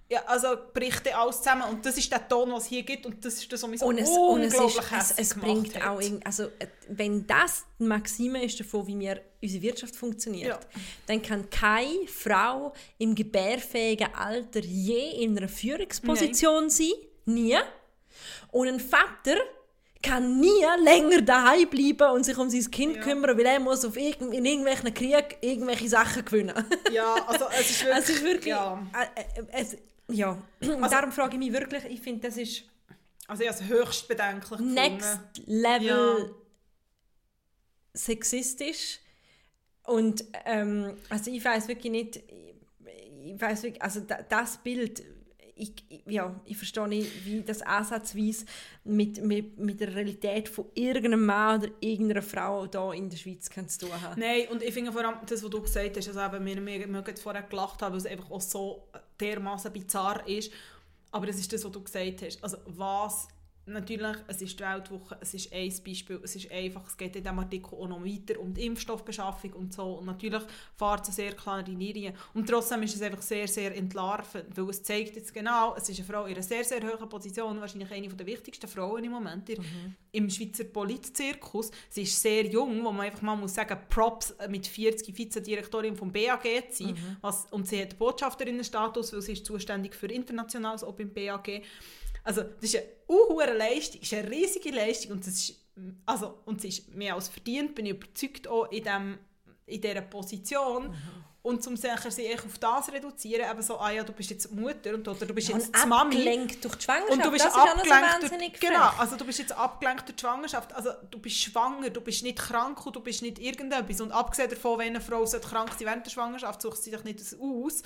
[0.08, 3.26] ja, also bricht alles zusammen und das ist der Ton, was es hier gibt und
[3.26, 5.84] das ist das, was mich so und es, unglaublich und es, ist, es, es bringt
[5.84, 10.60] auch also äh, wenn das die Maxime ist davon, wie wir unsere Wirtschaft funktioniert, ja.
[11.08, 16.70] dann kann keine Frau im gebärfähigen Alter je in einer Führungsposition Nein.
[16.70, 16.92] sein,
[17.26, 17.58] nie.
[18.52, 19.38] Und ein Vater
[20.02, 23.02] kann nie länger daheim bleiben und sich um sein Kind ja.
[23.02, 26.64] kümmern, weil er muss auf irg in irgendwelchen Krieg irgendwelche Sachen gewinnen.
[26.92, 27.98] Ja, also es ist wirklich...
[28.04, 28.88] es ist wirklich ja.
[28.94, 29.78] Äh, äh, es,
[30.10, 32.64] ja, also, darum frage ich mich wirklich, ich finde, das ist...
[33.28, 35.52] Also ich habe es höchst bedenklich Next gefunden.
[35.52, 36.36] Level ja.
[37.94, 39.00] sexistisch.
[39.84, 45.04] Und ähm, also ich weiß wirklich nicht, ich weiß wirklich, also das Bild,
[45.56, 45.74] ich,
[46.06, 48.46] ja, ich verstehe nicht, wie das ansatzweise
[48.84, 53.50] mit, mit, mit der Realität von irgendeinem Mann oder irgendeiner Frau hier in der Schweiz
[53.50, 54.20] zu tun haben.
[54.20, 57.06] Nein, und ich finde vor allem das, was du gesagt hast, also eben, wir, wir,
[57.06, 58.90] wir vorher gelacht haben, weil es einfach auch so
[59.20, 60.52] dermaßen bizarr ist.
[61.12, 62.44] Aber es ist das, was du gesagt hast.
[62.44, 63.30] Also was
[63.68, 67.24] Natürlich, es ist die Weltwoche, es ist ein Beispiel, es ist einfach, es geht in
[67.24, 70.44] diesem Artikel auch noch weiter um die Impfstoffbeschaffung und so und natürlich
[70.76, 74.84] fahrt es sehr klare Linien und trotzdem ist es einfach sehr, sehr entlarvend, weil es
[74.84, 78.08] zeigt jetzt genau, es ist eine Frau in einer sehr, sehr hohen Position, wahrscheinlich eine
[78.08, 79.96] der wichtigsten Frauen im Moment mhm.
[80.12, 81.72] im Schweizer Politzirkus.
[81.90, 86.12] Sie ist sehr jung, wo man einfach mal muss sagen, Props mit 40 Vizedirektorin vom
[86.12, 87.18] BAG zu sein mhm.
[87.22, 91.64] was, und sie hat Botschafterinnenstatus, weil sie ist zuständig für Internationales auch beim BAG
[92.26, 95.54] also das ist eine unhure Leistung, ist eine riesige Leistung und, das ist,
[96.06, 99.20] also, und sie ist mehr als verdient, bin ich überzeugt auch in, dem,
[99.68, 100.90] in dieser Position.
[100.90, 100.96] Mhm.
[101.44, 104.96] Und zum sicher sie auf das reduzieren, eben so, ah ja, du bist jetzt Mutter
[104.96, 106.16] und, oder du bist ja, jetzt und Mami.
[106.16, 109.38] abgelenkt durch die Schwangerschaft, und du bist das abgelenkt ist durch, Genau, also du bist
[109.38, 110.74] jetzt abgelenkt durch die Schwangerschaft.
[110.74, 114.02] Also du bist schwanger, du bist nicht krank und du bist nicht irgendetwas.
[114.02, 117.20] Und abgesehen davon, wenn eine Frau krank sein während der Schwangerschaft, sucht sie sich nicht
[117.40, 117.84] aus.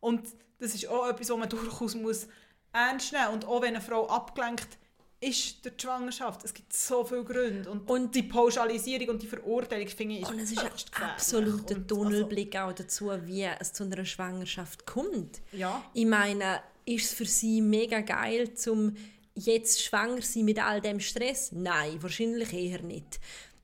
[0.00, 0.26] Und
[0.58, 2.26] das ist auch etwas, was man durchaus muss
[2.72, 3.28] ernst nehmen.
[3.34, 4.78] Und auch wenn eine Frau abgelenkt
[5.22, 6.44] ist durch die Schwangerschaft.
[6.44, 7.70] Es gibt so viele Gründe.
[7.70, 12.56] Und, und die Pauschalisierung und die Verurteilung finde ich Und es ist ein absoluter Tunnelblick
[12.56, 15.40] also, auch dazu, wie es zu einer Schwangerschaft kommt.
[15.52, 15.82] Ja.
[15.94, 18.96] Ich meine, ist es für sie mega geil, zum
[19.34, 21.52] jetzt schwanger sein mit all dem Stress?
[21.52, 23.20] Nein, wahrscheinlich eher nicht.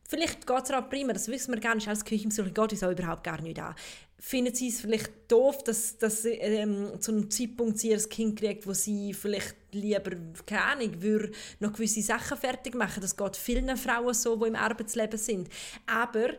[0.09, 1.88] Vielleicht geht es auch prima, das wissen wir gar nicht.
[1.88, 3.75] Als Küchenbesucher geht es auch überhaupt gar nicht an
[4.18, 8.66] finden sie es vielleicht doof, dass, dass ähm, zu einem Zeitpunkt sie ein Kind kriegt,
[8.66, 10.11] wo sie vielleicht lieber,
[10.44, 13.00] keine Ahnung, würde noch gewisse Sachen fertig machen.
[13.00, 15.48] Das geht vielen Frauen so, die im Arbeitsleben sind.
[15.87, 16.31] Aber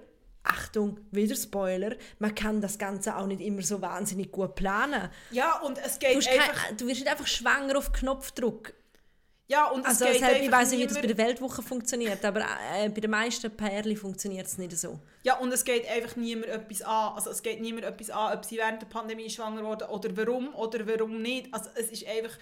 [0.43, 5.09] Achtung, wieder Spoiler, man kann das Ganze auch nicht immer so wahnsinnig gut planen.
[5.31, 6.65] Ja, und es geht du einfach...
[6.65, 8.73] Kein, du wirst nicht einfach schwanger auf Knopfdruck.
[9.49, 12.41] Ja, und also, es geht ich weiß nicht, wie das bei der Weltwoche funktioniert, aber
[12.75, 14.99] äh, bei den meisten Pärchen funktioniert es nicht so.
[15.23, 17.15] Ja, und es geht einfach niemand etwas an.
[17.15, 20.53] Also es geht niemand etwas an, ob sie während der Pandemie schwanger wurden oder warum
[20.53, 21.51] oder warum nicht.
[21.51, 22.38] Also es ist einfach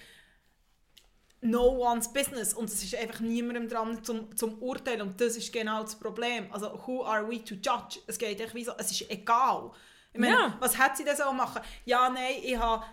[1.39, 5.53] no one's business und es ist einfach niemandem dran zum, zum Urteilen und das ist
[5.53, 6.51] genau das Problem.
[6.51, 8.01] Also who are we to judge?
[8.07, 9.71] Es geht einfach wie so, es ist egal.
[10.11, 10.57] Ich meine, ja.
[10.59, 11.61] was hat sie denn so machen?
[11.85, 12.83] Ja, nein, ich habe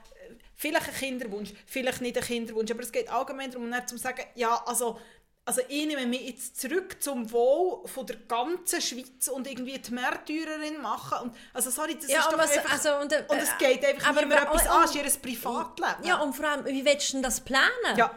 [0.64, 4.22] vielleicht einen Kinderwunsch, vielleicht nicht einen Kinderwunsch, aber es geht allgemein darum, nicht zu sagen,
[4.34, 4.98] ja, also,
[5.44, 9.92] also ich nehme mich jetzt zurück zum Wohl von der ganzen Schweiz und irgendwie die
[9.92, 11.18] Märtyrerin machen.
[11.24, 12.72] Und, also sorry, das ja, ist doch was, einfach...
[12.72, 16.06] Also, und, äh, und es geht einfach aber, niemand etwas an, es ist ihr Privatleben.
[16.06, 17.96] Ja, und vor allem, wie willst du das planen?
[17.96, 18.16] Ja.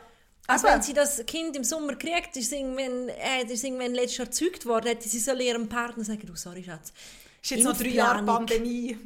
[0.49, 4.27] Also wenn sie das Kind im Sommer kriegt, ist irgendwann, äh, ist irgendwann letztes Jahr
[4.27, 6.93] gezeugt worden, hätte sie soll ihrem Partner sagen, du, sorry Schatz,
[7.43, 8.97] ist jetzt noch drei Jahre Pandemie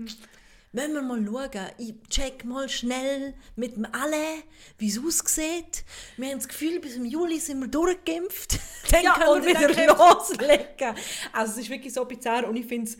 [0.73, 4.43] wenn wir mal schauen, ich check mal schnell mit dem alle,
[4.77, 5.83] wie es aussieht.
[6.17, 8.57] Wir haben das Gefühl, bis im Juli sind wir durchgeimpft.
[8.91, 10.95] dann ja, können wir wieder loslegen.
[11.33, 12.97] Also es ist wirklich so bizarr und ich finde es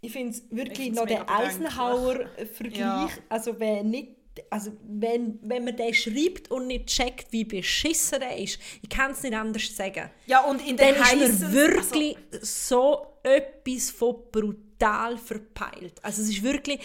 [0.00, 3.08] ich find's wirklich noch der Eisenhower-Vergleich, ja.
[3.28, 4.14] also wenn nicht
[4.50, 9.10] also wenn, wenn man den schreibt und nicht checkt, wie beschissen er ist, ich kann
[9.10, 10.10] es nicht anders sagen.
[10.26, 16.02] Ja, und in dann ist mir wirklich also, so etwas von brutal total verpeilt.
[16.04, 16.80] Also es ist wirklich,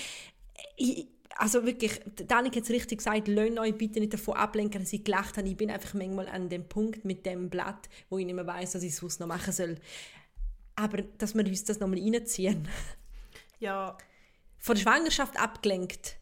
[0.78, 4.94] ich, also wirklich, Danik hat es richtig gesagt, lasst euch bitte nicht davon ablenken, dass
[4.94, 5.48] ich gelacht habe.
[5.48, 8.76] Ich bin einfach manchmal an dem Punkt mit dem Blatt, wo ich nicht mehr weiss,
[8.76, 9.78] was ich sonst noch machen soll.
[10.76, 12.68] Aber dass wir uns das nochmal reinziehen.
[13.60, 13.98] Ja.
[14.58, 16.18] Von der Schwangerschaft abgelenkt.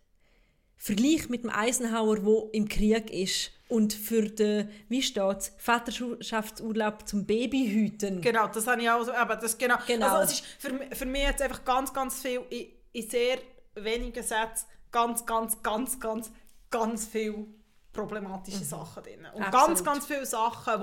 [0.84, 7.28] Vergleich mit dem Eisenhower, wo im Krieg ist und für den, wie steht's, Vaterschaftsurlaub zum
[7.28, 8.20] Babyhüten.
[8.20, 9.78] Genau, das habe ich auch so, aber das genau.
[9.86, 10.08] genau.
[10.08, 13.38] Also es ist für, für mich jetzt einfach ganz, ganz viel, in, in sehr
[13.76, 16.32] wenigen Sätzen, ganz, ganz, ganz, ganz,
[16.72, 17.46] ganz viele
[17.94, 18.64] problematische mhm.
[18.64, 19.28] Sachen drin.
[19.36, 19.68] Und Absolut.
[19.68, 20.82] ganz, ganz viele Sachen,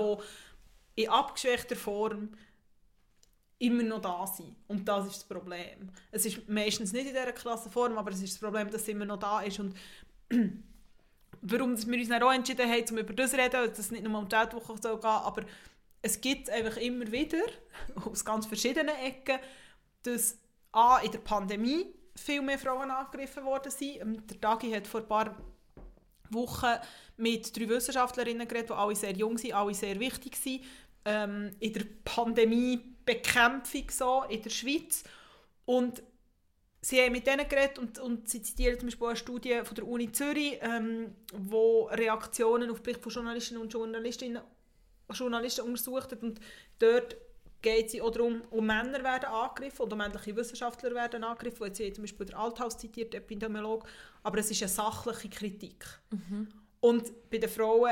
[0.95, 2.29] die in abgeschwächter Form
[3.59, 4.55] immer noch da sind.
[4.67, 5.89] Und das ist das Problem.
[6.11, 9.05] Es ist meistens nicht in dieser Klassenform, aber es ist das Problem, dass es immer
[9.05, 9.59] noch da ist.
[9.59, 9.75] Und
[11.41, 14.03] warum wir uns dann auch entschieden haben, um über das zu reden, dass es nicht
[14.03, 15.43] nur um die Weltwoche soll gehen, aber
[16.01, 17.41] es gibt einfach immer wieder,
[17.95, 19.39] aus ganz verschiedenen Ecken,
[20.03, 20.37] dass
[20.71, 24.01] A, in der Pandemie viel mehr Frauen angegriffen worden sind.
[24.01, 25.35] Ähm, der Dagi hat vor ein paar
[26.29, 26.75] Wochen
[27.17, 30.63] mit drei Wissenschaftlerinnen geredet, die alle sehr jung sind, alle sehr wichtig sind.
[31.05, 31.85] Ähm, in der
[33.15, 35.03] Pandemiebekämpfung so in der Schweiz.
[35.65, 36.01] Und
[36.81, 39.87] sie haben mit denen geredet und, und sie zitieren zum Beispiel eine Studie von der
[39.87, 44.41] Uni Zürich, ähm, wo Reaktionen auf Berichte von Journalistinnen und Journalistinnen,
[45.11, 46.39] Journalisten untersucht hat und
[46.77, 47.17] dort
[47.61, 51.93] geht es auch darum, um Männer werden angegriffen oder männliche Wissenschaftler werden angegriffen, jetzt hier
[51.93, 53.85] zum Beispiel der Althaus zitiert, der Epidemiolog,
[54.23, 55.85] aber es ist eine sachliche Kritik.
[56.11, 56.47] Mhm.
[56.79, 57.91] Und bei den Frauen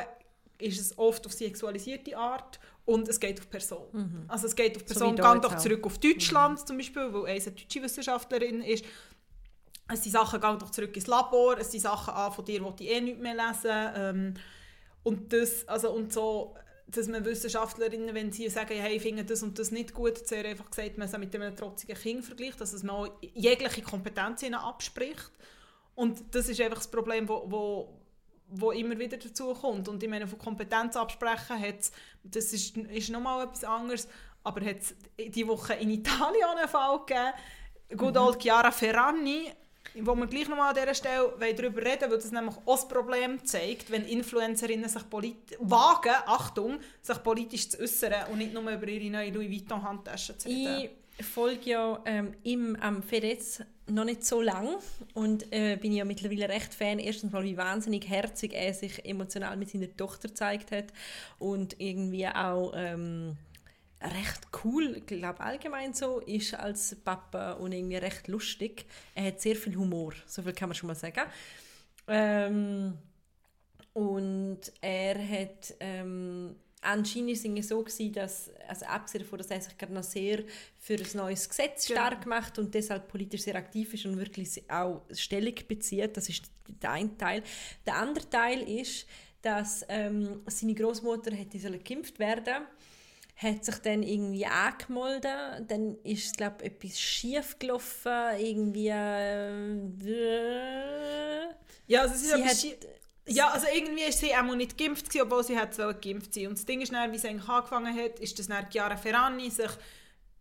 [0.59, 3.85] ist es oft auf sexualisierte Art und es geht auf Person.
[3.91, 4.23] Mhm.
[4.29, 6.65] Also es geht auf Person, so gang doch zurück auf Deutschland mhm.
[6.65, 8.85] zum Beispiel, wo eine deutsche Wissenschaftlerin ist.
[9.89, 12.83] es sind Sachen, geh doch zurück ins Labor, es sind Sachen an, von dir, die
[12.85, 13.71] ich eh nicht mehr lesen.
[13.95, 14.33] Ähm,
[15.03, 16.55] und das, also und so,
[16.87, 20.45] dass man Wissenschaftlerinnen, wenn sie sagen, hey, ich finde das und das nicht gut, sehr
[20.45, 25.31] einfach gesagt, man es mit einem trotzigen Kind vergleicht, dass man jegliche Kompetenz ihnen abspricht.
[25.93, 27.99] Und das ist einfach das Problem, wo, wo,
[28.49, 29.87] wo immer wieder dazu kommt.
[29.87, 31.91] Und ich meine, von Kompetenz absprechen, hat's,
[32.23, 34.07] das ist, ist nochmal etwas anderes,
[34.43, 34.95] aber hat es
[35.33, 37.33] diese Woche in Italien einen Fall gegeben,
[37.95, 38.21] Good mhm.
[38.21, 39.49] old Chiara Ferrani,
[39.95, 43.43] wo wir gleich nochmal an dieser Stelle darüber reden weil das nämlich auch das Problem
[43.45, 45.03] zeigt, wenn Influencerinnen sich
[45.59, 50.37] wagen, Achtung, sich politisch zu äußern und nicht nur über ihre neue Louis Vuitton Handtasche
[50.37, 50.89] zu reden.
[51.17, 54.77] Ich folge ja ähm, ihm am Fedez noch nicht so lang
[55.13, 56.99] und äh, bin ja mittlerweile recht Fan.
[56.99, 60.87] Erstens mal, wie wahnsinnig herzig er sich emotional mit seiner Tochter gezeigt hat
[61.39, 63.37] und irgendwie auch ähm,
[64.01, 68.85] recht cool, ich glaube allgemein so, ist als Papa und irgendwie recht lustig.
[69.15, 71.21] Er hat sehr viel Humor, so viel kann man schon mal sagen.
[72.07, 72.97] Ähm,
[73.93, 79.61] und er hat ähm, anscheinend ist es so gewesen, dass, also abgesehen davon, dass er
[79.61, 80.43] sich gerade noch sehr
[80.79, 82.01] für ein neues Gesetz genau.
[82.01, 86.43] stark macht und deshalb politisch sehr aktiv ist und wirklich auch Stellung bezieht, das ist
[86.81, 87.43] der eine Teil.
[87.85, 89.05] Der andere Teil ist,
[89.41, 92.65] dass ähm, seine Großmutter hätte geimpft werden
[93.37, 99.77] hat sich dann irgendwie angemeldet, dann ist glaube etwas schief gelaufen, irgendwie äh,
[101.85, 102.57] ja, also sie, hat,
[103.27, 106.47] ja, also irgendwie ist sie auch nicht geimpft gewesen, obwohl sie hat geimpft sein.
[106.47, 109.49] Und das Ding ist dann, wie es eigentlich angefangen hat, ist, dass dann Chiara Ferrani
[109.49, 109.71] sich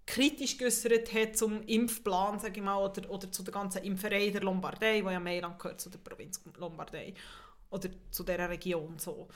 [0.06, 4.42] kritisch geäußert hat zum Impfplan, sage ich mal, oder, oder zu der ganzen Impferei der
[4.42, 7.12] Lombardei, wo ja Mailand gehört zu der Provinz Lombardei
[7.70, 9.28] oder zu dieser Region so.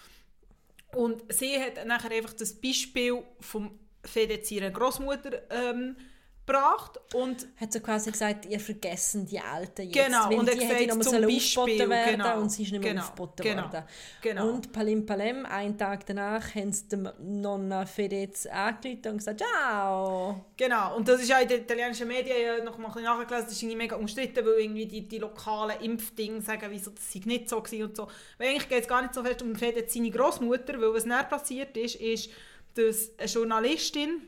[0.95, 3.79] Und sie hat nachher einfach das Beispiel vom
[4.51, 5.97] ihrer Großmutter ähm,
[6.47, 9.95] gebracht und hat so quasi gesagt, ihr vergessen die Alten jetzt.
[9.95, 13.03] Genau, und die hätte noch zum Beispiel, werden genau, und sie ist nicht mehr genau,
[13.03, 13.85] aufgeboten genau, worden.
[14.21, 14.49] Genau.
[14.49, 20.45] Und Palim Palem, einen Tag danach, haben sie dem Nonna Fedez angerufen und gesagt, ciao.
[20.57, 23.53] Genau, und das ist auch in den italienischen Medien noch mal ein bisschen nachgelesen, das
[23.53, 27.49] ist irgendwie mega umstritten, weil irgendwie die, die lokalen Impfdinge sagen, wieso das sei nicht
[27.49, 28.09] so war und so.
[28.39, 31.25] Weil eigentlich geht es gar nicht so fest um Fedez seine Großmutter, weil was näher
[31.25, 32.31] passiert ist, ist,
[32.75, 34.23] dass eine Journalistin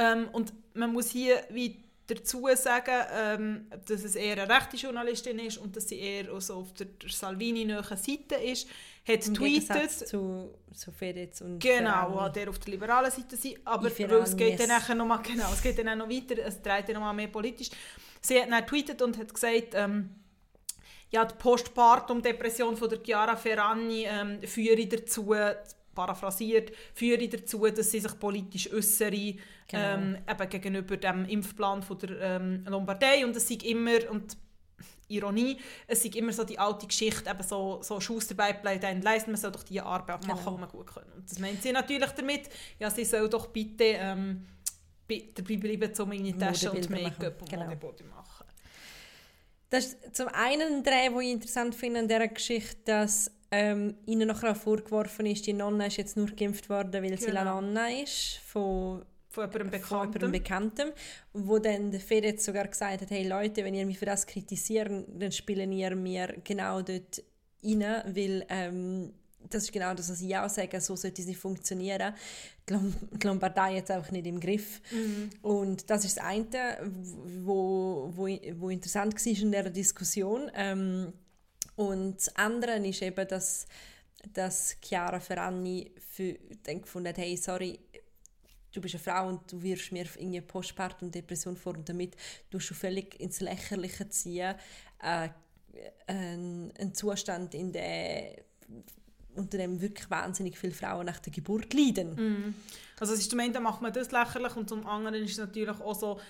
[0.00, 5.38] ähm, und man muss hier wie dazu sagen, ähm, dass es eher eine rechte Journalistin
[5.38, 8.68] ist und dass sie eher also auf der, der Salvini-nahen Seite ist,
[9.06, 9.90] hat Im tweetet...
[9.90, 14.68] zu, zu Fedez und Genau, der auf der liberalen Seite sein, aber es geht dann
[14.68, 17.12] nachher noch mal, genau, es geht dann auch noch weiter, es dreht dann noch mal
[17.12, 17.70] mehr politisch.
[18.20, 20.10] Sie hat dann tweetet und hat gesagt, ähm,
[21.10, 25.34] ja, die Postpartum-Depression von der Chiara Ferrani ähm, führe dazu,
[26.00, 29.34] paraphrasiert, führe dazu, dass sie sich politisch äußere,
[29.68, 29.94] genau.
[29.94, 34.36] ähm, eben gegenüber dem Impfplan von der ähm, Lombardei und es sei immer, und
[35.08, 39.32] Ironie, es sei immer so die alte Geschichte, eben so, so Schuster bleibt ein leisten,
[39.32, 40.56] man soll doch die Arbeit machen, genau.
[40.56, 41.04] die man gut kann.
[41.16, 44.46] Und das meint sie natürlich damit, ja, sie soll doch bitte ähm,
[45.34, 47.64] dabei bleiben, um meine Tasche und Make-up und genau.
[47.64, 48.46] Modebody machen.
[49.68, 54.28] Das ist zum einen Dreh, den ich interessant finde an dieser Geschichte, dass ähm, ihnen
[54.28, 57.20] nachher vorgeworfen ist, die Nonna ist jetzt nur geimpft worden, weil genau.
[57.20, 60.12] sie la Nonna ist von von jemandem Bekannten.
[60.12, 60.92] Von jemandem Bekannten.
[61.32, 64.90] Wo dann der Fedez sogar gesagt hat, hey Leute, wenn ihr mich für das kritisiert,
[64.90, 67.22] dann spielen ihr mir genau dort
[67.62, 69.12] rein, weil ähm,
[69.48, 72.12] das ist genau das, was ich auch sage, so sollte es nicht funktionieren.
[72.68, 74.80] Die Lombardei jetzt einfach nicht im Griff.
[74.90, 75.30] Mhm.
[75.42, 76.78] Und das ist das eine,
[77.44, 80.50] wo, wo, wo interessant war in dieser Diskussion.
[80.54, 81.12] Ähm,
[81.80, 83.66] und das andere ist eben, dass,
[84.34, 87.80] dass Chiara Ferrani für, dann gefunden hat, hey, sorry,
[88.70, 92.16] du bist eine Frau und du wirfst mir irgendwie Postpartum Depression vor und damit
[92.50, 94.56] du schon völlig ins Lächerliche ziehen,
[95.02, 95.30] äh,
[96.06, 98.36] ein, ein Zustand, in dem
[99.36, 102.14] unter dem wirklich wahnsinnig viele Frauen nach der Geburt leiden.
[102.14, 102.54] Mm.
[102.98, 105.80] Also es ist zum einen macht man das lächerlich und zum anderen ist es natürlich
[105.80, 106.20] auch so,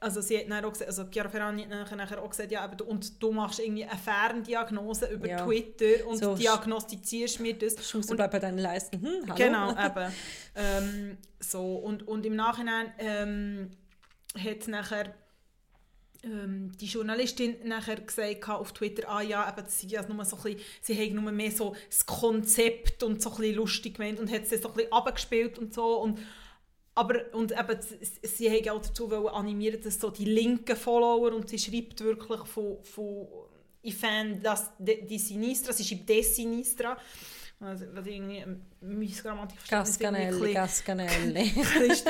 [0.00, 2.84] also sie hat auch gesagt, also Chiara Ferrani hat nachher auch gesagt, ja, aber du,
[2.84, 5.44] und du machst irgendwie eine Ferndiagnose über ja.
[5.44, 7.88] Twitter und so diagnostizierst mir das.
[7.88, 9.02] Schuss bei deinen Leisten.
[9.02, 9.34] Hm.
[9.34, 10.12] Genau, eben.
[10.54, 13.70] ähm, so, und, und im Nachhinein ähm,
[14.36, 15.14] hat nachher
[16.22, 20.42] ähm, die Journalistin nachher gesagt auf Twitter, ah ja, eben, sie, also nur so ein
[20.42, 24.30] bisschen, sie haben nur mehr so das Konzept und so ein bisschen lustig gemeint und
[24.30, 26.18] hat es so ein bisschen abgespielt und so und
[26.98, 27.78] aber, und eben,
[28.22, 32.82] sie haben auch dazu animieren, dass so die linken Follower, und sie schreibt wirklich von,
[32.82, 33.28] von
[33.82, 36.96] ich fand das die Sinistra, sie schreibt De Sinistra,
[37.60, 38.44] also, was irgendwie
[38.80, 41.42] Missgrammatik Gascanelli, Gascanelli.
[41.88, 42.06] ist.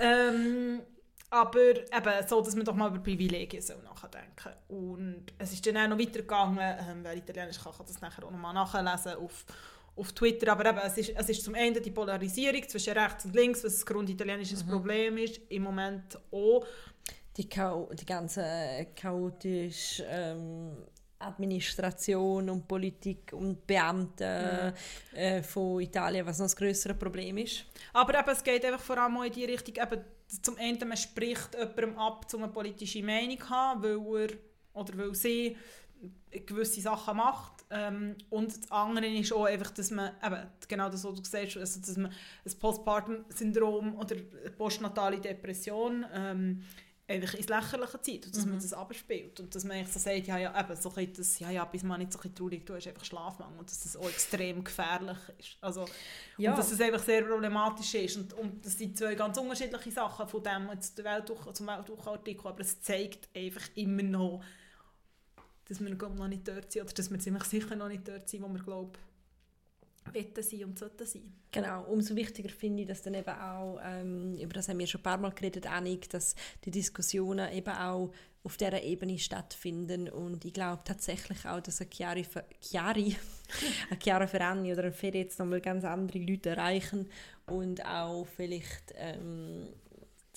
[0.00, 0.80] ähm,
[1.30, 5.76] aber eben so, dass man doch mal über Privilegien soll nachdenken Und es ist dann
[5.76, 9.44] auch noch weitergegangen, ähm, wer Italienisch kann, kann das nachher auch nochmal nachlesen auf,
[9.98, 10.52] auf Twitter.
[10.52, 13.82] Aber eben, es ist, es ist zum Ende die Polarisierung zwischen rechts und links, was
[13.82, 14.70] ein grunditalienisches mhm.
[14.70, 16.64] Problem ist, im Moment auch.
[17.36, 20.76] Die, Chao die ganze chaotische ähm,
[21.20, 24.74] Administration und Politik und Beamte
[25.12, 25.18] ja.
[25.18, 27.64] äh, von Italien, was noch das größere Problem ist.
[27.92, 30.04] Aber eben, es geht einfach vor allem in die Richtung, eben,
[30.42, 34.36] zum einen, man spricht jemandem ab, um eine politische Meinung zu haben, weil er
[34.74, 35.56] oder weil sie
[36.30, 37.57] gewisse Sachen macht.
[37.70, 41.46] Ähm, und das andere ist auch einfach, dass man, eben, genau das, was du gesagt
[41.46, 44.16] hast, also, dass man ein Postpartum-Syndrom oder
[44.56, 46.64] postnatale Depression ähm,
[47.08, 48.52] einfach ins Lächerliche zieht und dass mhm.
[48.52, 51.64] man das abspielt und dass man so sagt, ja, ja, eben, so das, ja, ja,
[51.64, 55.16] bis man nicht so traurig du hast einfach Schlafmangel und dass das auch extrem gefährlich
[55.38, 55.56] ist.
[55.60, 55.86] Also,
[56.36, 56.50] ja.
[56.50, 60.28] Und dass es einfach sehr problematisch ist und, und das sind zwei ganz unterschiedliche Sachen
[60.28, 64.42] von dem jetzt Weltwoche, zum Weltwochenartikel, aber es zeigt einfach immer noch,
[65.68, 68.42] dass wir noch nicht dort sind oder dass wir ziemlich sicher noch nicht dort sind,
[68.42, 68.92] wo wir glauben,
[70.12, 71.32] wetten sein und sollten sein.
[71.50, 75.00] Genau, umso wichtiger finde ich, dass dann eben auch, ähm, über das haben wir schon
[75.00, 78.12] ein paar Mal geredet, einig, dass die Diskussionen eben auch
[78.44, 82.26] auf dieser Ebene stattfinden und ich glaube tatsächlich auch, dass eine Chiari,
[82.60, 83.16] Chiari,
[83.90, 87.08] eine Chiara Ferrani oder ein Ferry jetzt nochmal ganz andere Leute erreichen
[87.46, 89.68] und auch vielleicht ähm,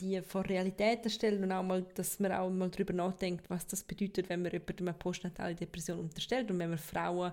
[0.02, 3.84] die vor Realitäten stellen und auch mal, dass man auch mal darüber nachdenkt, was das
[3.84, 7.32] bedeutet, wenn man jemandem eine postnatale Depression unterstellt und wenn man Frauen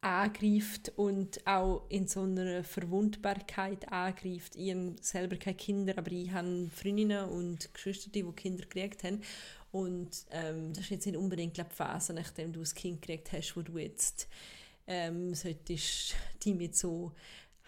[0.00, 4.54] angreift und auch in so einer Verwundbarkeit angreift.
[4.54, 9.22] Ich habe selber keine Kinder, aber ich habe Freundinnen und Geschwister, die Kinder gekriegt haben.
[9.72, 13.56] Und ähm, das ist jetzt nicht unbedingt die Phase, nachdem du ein Kind gekriegt hast,
[13.56, 14.28] wo du jetzt
[14.86, 17.12] ähm, solltest dich mit so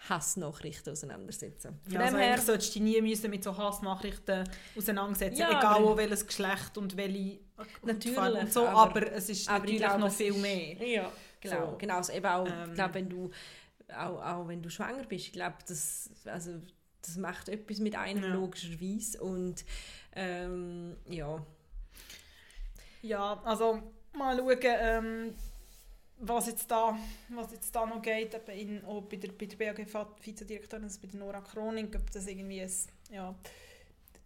[0.09, 1.79] Hassnachrichten auseinandersetzen.
[1.83, 5.75] Von ja, also her solltest du dich nie müssen mit so Hassnachrichten auseinandersetzen, ja, egal
[5.77, 7.39] aber, welches Geschlecht und welche
[7.83, 10.75] natürlich, und so, aber, aber, es ist natürlich glaube, noch viel mehr.
[10.87, 11.11] Ja.
[11.39, 11.77] Genau, so.
[11.77, 11.97] genau.
[11.97, 13.31] Also eben auch, ähm, glaub, wenn du
[13.95, 16.51] auch, auch wenn du schwanger bist, ich glaube, das, also,
[17.01, 18.29] das macht etwas mit einem ja.
[18.29, 19.65] logischerweise und
[20.15, 21.43] ähm, ja.
[23.01, 23.81] Ja, also
[24.13, 25.35] mal schauen, ähm,
[26.21, 26.97] was, jetzt da,
[27.29, 31.19] was jetzt da noch geht, in, auch bei der, bei der BAG-Vizedirektorin, also bei der
[31.19, 32.71] Nora Kroning, ob das irgendwie ein,
[33.11, 33.35] ja,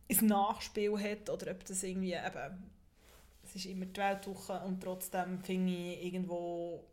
[0.09, 2.71] ein Nachspiel hat oder ob das irgendwie eben,
[3.43, 6.83] es ist immer die Weltwoche und trotzdem finde ich irgendwo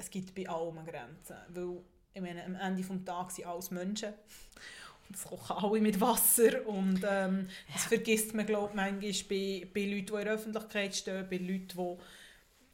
[0.00, 1.36] es gibt bei allem Grenzen.
[1.48, 1.78] Weil,
[2.14, 4.14] ich meine, am Ende des Tages sind alles Menschen.
[5.08, 6.66] Und es kochen alle mit Wasser.
[6.66, 7.74] Und ähm, ja.
[7.74, 11.36] das vergisst man, glaube ich, manchmal bei, bei Leuten, die in der Öffentlichkeit stehen, bei
[11.36, 11.96] Leuten, die,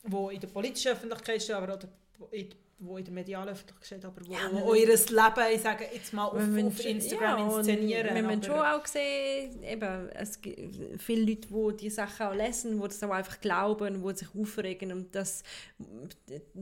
[0.07, 4.21] die in der politischen Öffentlichkeit stehen, aber auch in wo in der medialen Öffentlichkeit aber
[4.27, 8.15] wo, ja, wo ihr Leben, ich sage jetzt mal, auf, auf Instagram ja, inszenieren.
[8.15, 12.79] Wir haben schon auch gesehen, eben, es gibt viele Leute, die diese Sachen auch lesen,
[12.79, 15.43] die das auch einfach glauben, die sich aufregen und das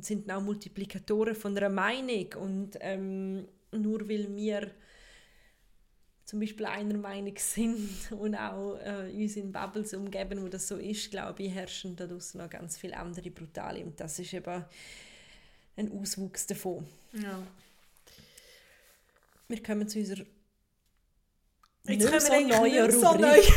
[0.00, 4.70] sind auch Multiplikatoren von einer Meinung und ähm, nur weil wir
[6.34, 10.78] zum Beispiel einer Meinung sind und auch äh, uns in Bubbles umgeben, wo das so
[10.78, 14.64] ist, glaube ich, herrschen da draußen noch ganz viele andere brutale und das ist eben
[15.76, 16.84] ein Auswuchs davon.
[17.12, 17.40] Ja.
[19.46, 20.24] Wir kommen zu unserer
[21.86, 23.52] Jetzt kommen so neuen so neue Rubrik.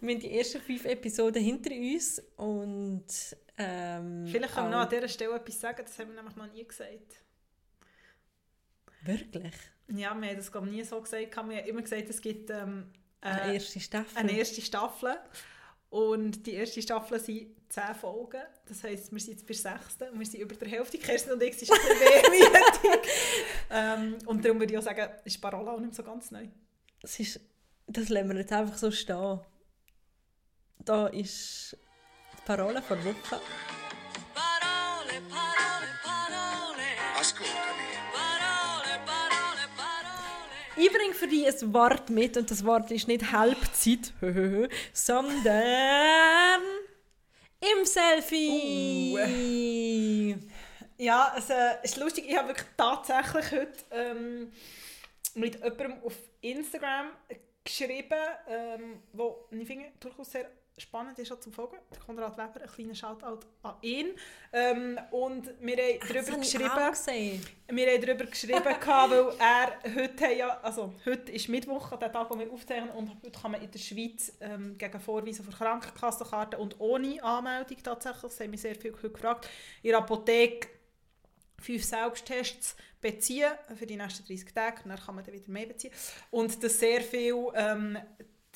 [0.00, 3.06] wir haben die ersten fünf Episoden hinter uns und
[3.56, 6.52] ähm, Vielleicht können wir noch an dieser Stelle etwas sagen, das haben wir nämlich noch
[6.52, 7.22] nie gesagt.
[9.02, 9.54] Wirklich?
[9.88, 11.34] Ja, wir haben das glaube nie so gesagt.
[11.34, 14.18] Wir haben immer gesagt, es gibt ähm, äh, eine erste Staffel.
[14.18, 15.16] Eine erste Staffel.
[15.90, 18.42] Und die erste Staffel sind zehn Folgen.
[18.66, 20.98] Das heisst, wir sind jetzt bei der sechsten und wir sind über der Hälfte.
[20.98, 22.92] Kerstin und ich sind schon bisschen
[23.70, 26.46] ähm, Und darum würde ich auch sagen, ist Parola auch nicht so ganz neu.
[27.00, 27.40] Das, ist,
[27.86, 29.40] das lassen wir jetzt einfach so stehen.
[30.84, 31.76] Da ist
[32.36, 33.40] die Parola vor Woche.
[40.86, 44.12] Bringe für dich ein Wort mit und das Wort ist nicht Halbzeit,
[44.92, 46.62] sondern
[47.60, 49.16] im Selfie.
[50.96, 54.52] Ja, es äh, ist lustig, ich habe wirklich tatsächlich heute ähm,
[55.34, 57.10] mit jemandem auf Instagram
[57.64, 58.18] geschrieben,
[58.48, 60.32] ähm, wo ich finde, durchaus
[60.78, 61.76] spannend ist auch zum Folgen.
[61.92, 64.08] Der Konrad Weber, ein kleiner Shoutout an ihn.
[64.52, 70.60] Ähm, und wir haben Ach, darüber geschrieben, wir haben darüber geschrieben, weil er heute, ja,
[70.62, 73.78] also heute ist Mittwoch, der Tag, wo wir aufzeichnen, und heute kann man in der
[73.78, 78.92] Schweiz ähm, gegen Vorweisen von Krankenkassenkarten und ohne Anmeldung tatsächlich, das haben wir sehr viel
[78.92, 79.48] gefragt,
[79.82, 80.68] in der Apotheke
[81.60, 85.92] fünf Selbsttests beziehen für die nächsten 30 Tage, dann kann man dann wieder mehr beziehen.
[86.30, 87.98] Und das sehr viel ähm,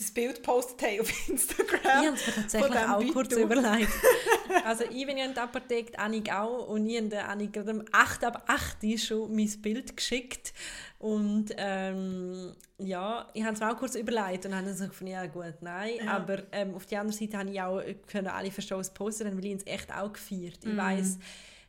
[0.03, 1.81] das Bild gepostet haben auf Instagram.
[1.83, 3.93] Ich habe es mir tatsächlich auch kurz überlegt.
[4.65, 7.85] Also ich bin ja in der Apotheke, Annik auch, und ich habe Annik gerade um
[7.91, 10.53] 8 ab 8 schon mein Bild geschickt.
[10.99, 15.13] Und ähm, ja, ich habe es mir auch kurz überlegt und habe dann so gefunden,
[15.13, 15.95] ja gut, nein.
[16.05, 16.13] Ja.
[16.13, 19.45] Aber ähm, auf der anderen Seite habe ich auch können alle verstehen, was posten, weil
[19.47, 20.59] ich es echt auch gefeiert.
[20.63, 20.77] Ich mm.
[20.77, 21.19] weiß,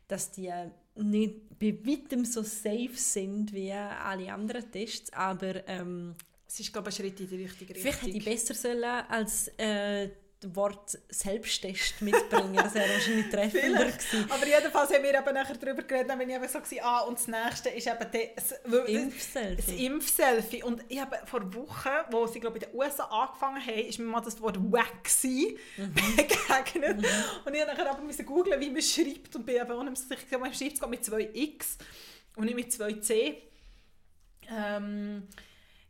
[0.07, 0.51] dass die
[0.95, 6.15] nicht bei weitem so safe sind wie alle anderen Tests, aber ähm,
[6.53, 7.91] es ist glaube ich ein Schritt in die richtige Richtung.
[7.91, 10.09] Vielleicht hätte ich besser sollen als äh,
[10.53, 12.53] Wort Selbsttest mitbringen.
[12.53, 14.29] Das wäre wahrscheinlich treffender gewesen.
[14.29, 17.17] Aber jedenfalls haben wir eben nachher darüber geredet, wenn ich eben so war, ah, und
[17.17, 18.51] das nächste ist eben das,
[18.87, 19.55] Impfselfie.
[19.55, 20.63] Das Impfselfie.
[20.63, 23.97] Und ich habe vor Wochen, wo sie glaube ich in den USA angefangen haben, ist
[23.97, 25.93] mir mal das Wort Waxy mhm.
[26.15, 26.97] begegnet.
[26.97, 27.05] Mhm.
[27.45, 30.37] Und ich habe nachher aber googeln, wie man schreibt und bin eben auch nicht sicher,
[30.37, 31.79] man schreibt es mit zwei X
[32.35, 33.41] und nicht mit zwei C.
[34.51, 35.27] Ähm,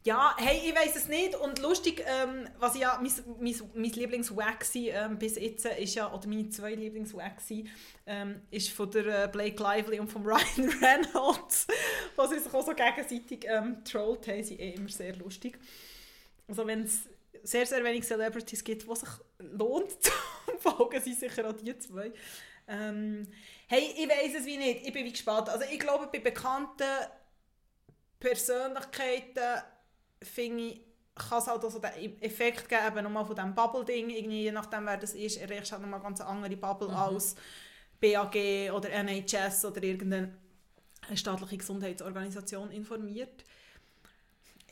[0.05, 1.35] ja, hey, ich weiß es nicht.
[1.35, 6.27] Und lustig, ähm, was ja mein, mein, mein Lieblingswaxy ähm, bis jetzt ist ja, oder
[6.27, 7.69] meine zwei Lieblingswaxy,
[8.05, 11.67] ähm, ist von der äh, Blake Lively und von Ryan Reynolds,
[12.17, 15.57] was sie sich auch so gegenseitig ähm, trollt haben, sind eh immer sehr lustig.
[16.49, 17.03] Also wenn es
[17.43, 20.11] sehr, sehr wenig Celebrities gibt, was sich lohnt zu
[20.59, 22.11] folgen, sind sicher auch die zwei.
[22.67, 23.27] Ähm,
[23.67, 25.47] hey, ich weiß es wie nicht, ich bin wie gespannt.
[25.47, 26.83] Also ich glaube, bei bekannten
[28.19, 29.63] Persönlichkeiten
[30.23, 30.81] finde ich,
[31.15, 34.85] kann es halt auch so den Effekt geben, eben nochmal von diesem Bubble-Ding, je nachdem
[34.85, 36.95] wer das ist, erreichst du halt nochmal ganz andere Bubble mhm.
[36.95, 37.35] als
[37.99, 38.35] BAG
[38.73, 40.35] oder NHS oder irgendeine
[41.13, 43.43] staatliche Gesundheitsorganisation informiert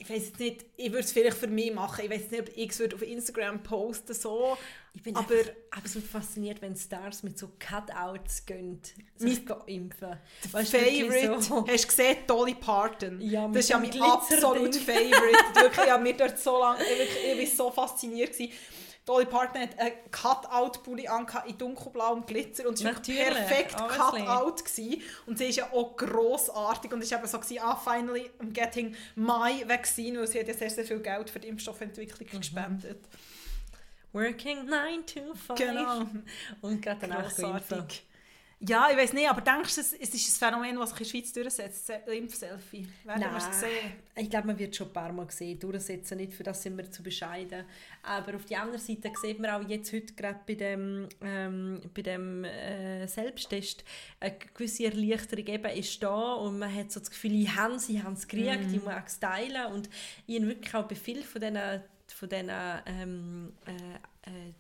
[0.01, 2.03] ich weiß jetzt nicht, ich würde es vielleicht für mich machen.
[2.03, 4.57] Ich weiß nicht, ob ich es auf Instagram posten so.
[4.95, 5.35] Ich bin aber
[5.69, 8.81] absolut fasziniert, wenn Stars mit so Cutouts gehen,
[9.15, 10.17] sich impfen.
[10.51, 11.67] Weißt Favorite, so.
[11.71, 13.21] hast du gesehen, Dolly Parton?
[13.21, 15.11] Ja, das ist ja mein absolut Favorite.
[15.61, 18.53] wirklich, ich mir dort so lange, ich, ich war so fasziniert gewesen.
[19.05, 21.07] Dolly Parton hat einen Cut-Out-Pulli
[21.47, 24.63] in dunkelblau und Glitzer und sie war perfekt Cut-Out
[25.25, 28.51] und sie ist ja auch grossartig und es war eben so, gewesen, ah, finally I'm
[28.51, 32.37] getting my vaccine, weil sie hat ja sehr, sehr viel Geld für die Impfstoffentwicklung mhm.
[32.37, 32.99] gespendet.
[34.13, 35.57] Working 9 to 5.
[35.57, 36.05] Genau.
[36.61, 37.87] Und gerade danach impfen.
[38.63, 41.09] Ja, ich weiß nicht, aber denkst du, es ist ein Phänomen, das sich in der
[41.09, 42.87] Schweiz durchsetzt, Impfselfie?
[43.05, 43.93] Werden wir es sehen?
[44.15, 46.89] Ich glaube, man wird schon ein paar Mal gesehen, durchsetzen, nicht für das sind wir
[46.91, 47.65] zu bescheiden.
[48.03, 52.03] Aber auf der anderen Seite sieht man auch jetzt heute gerade bei dem, ähm, bei
[52.03, 53.83] dem äh, Selbsttest,
[54.19, 57.89] eine gewisse Erleichterung eben ist da und man hat so das Gefühl, ich habe es,
[57.89, 58.75] ich habe es gekriegt, mm.
[58.75, 59.89] ich mag es teilen und
[60.27, 62.51] ich habe wirklich auch bei vielen von diesen, von diesen
[62.85, 64.53] ähm, äh, äh,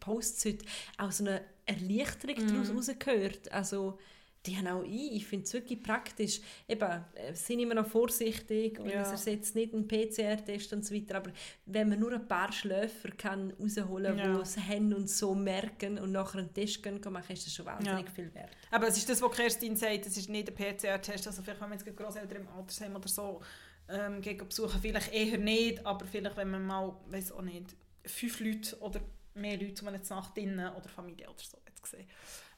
[0.00, 0.64] Posts heute
[0.98, 2.48] auch so eine Erleichterung mhm.
[2.48, 3.52] daraus rausgehört.
[3.52, 3.98] Also,
[4.46, 5.16] die haben auch ich.
[5.16, 6.40] Ich finde es wirklich praktisch.
[6.68, 9.02] Eben, äh, sind immer noch vorsichtig und ja.
[9.02, 11.16] es ersetzt nicht einen PCR-Test und so weiter.
[11.16, 11.32] Aber
[11.66, 14.36] wenn man nur ein paar Schläfer kann rausholen kann, ja.
[14.36, 17.66] die es haben und so merken und nachher einen Test können machen, ist das schon
[17.66, 18.12] wahnsinnig ja.
[18.12, 18.56] viel wert.
[18.70, 21.26] Aber es ist das, was Kerstin sagt, es ist nicht ein PCR-Test.
[21.26, 23.40] Also vielleicht, wenn wir jetzt Großeltern im Alter haben oder so,
[23.88, 27.74] ähm, gegen besuchen, vielleicht eher nicht, aber vielleicht, wenn man mal, weiß auch nicht,
[28.04, 29.00] fünf Leute oder
[29.38, 32.08] mehr Leute, die jetzt Nacht drinnen oder Familie oder so jetzt gesehen.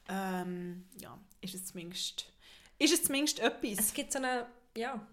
[0.09, 2.33] Ähm, ja, ist es zumindest,
[2.79, 3.79] ist es zumindest etwas.
[3.79, 5.07] Es gibt so eine, ja,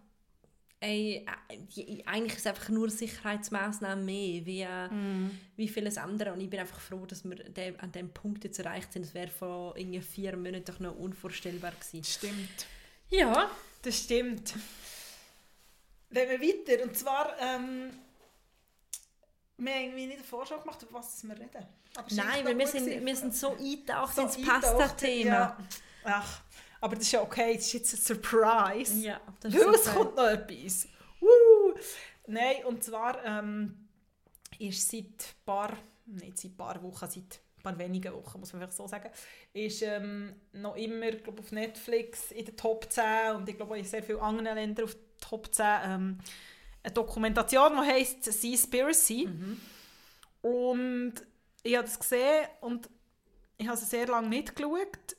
[0.80, 5.32] Ey, äh, eigentlich ist es einfach nur Sicherheitsmaßnahmen mehr wie, mm.
[5.56, 7.36] wie vieles andere und ich bin einfach froh, dass wir
[7.80, 9.04] an dem Punkt jetzt erreicht sind.
[9.04, 12.04] Das wäre vor irgendwie vier Monaten doch noch unvorstellbar gewesen.
[12.04, 12.68] Stimmt.
[13.10, 13.50] Ja.
[13.82, 14.54] Das stimmt.
[16.10, 17.90] Wenn wir weiter, und zwar ähm,
[19.58, 21.66] wir haben irgendwie nicht eine Vorschau gemacht, über was wir reden.
[22.12, 25.32] Nein, weil wir sind, wir sind so eingetaucht so ins Pasta-Thema.
[25.32, 25.58] Ja.
[26.04, 26.42] Ach,
[26.80, 28.94] aber das ist ja okay, das ist jetzt ein Surprise.
[29.00, 30.88] Ja, das ist es kommt noch etwas.
[31.20, 31.74] Woo!
[32.28, 33.88] Nein, und zwar ähm,
[34.60, 38.54] ist seit ein paar, nicht seit ein paar Wochen, seit ein paar wenigen Wochen, muss
[38.54, 39.10] man vielleicht so sagen,
[39.54, 43.86] ist ähm, noch immer glaub, auf Netflix in den Top 10 und ich glaube in
[43.86, 46.20] sehr vielen anderen Ländern auf Top 10 ähm,
[46.88, 49.28] eine Dokumentation, die heisst Seaspiracy.
[49.28, 49.62] Mhm.
[50.42, 51.14] Und
[51.64, 52.90] ich habe das gesehen und
[53.58, 55.16] ich habe sie sehr lange nicht geschaut.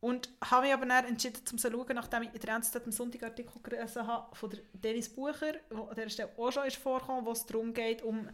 [0.00, 2.92] Und habe mich aber dann entschieden, um zu schauen, nachdem ich in der NZZ am
[2.92, 7.24] Sonntagartikel gelesen habe von der Dennis Bucher, wo an der Stelle auch schon ist vorgekommen,
[7.24, 8.28] wo es darum geht, um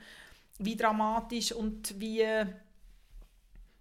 [0.59, 2.27] wie dramatisch und wie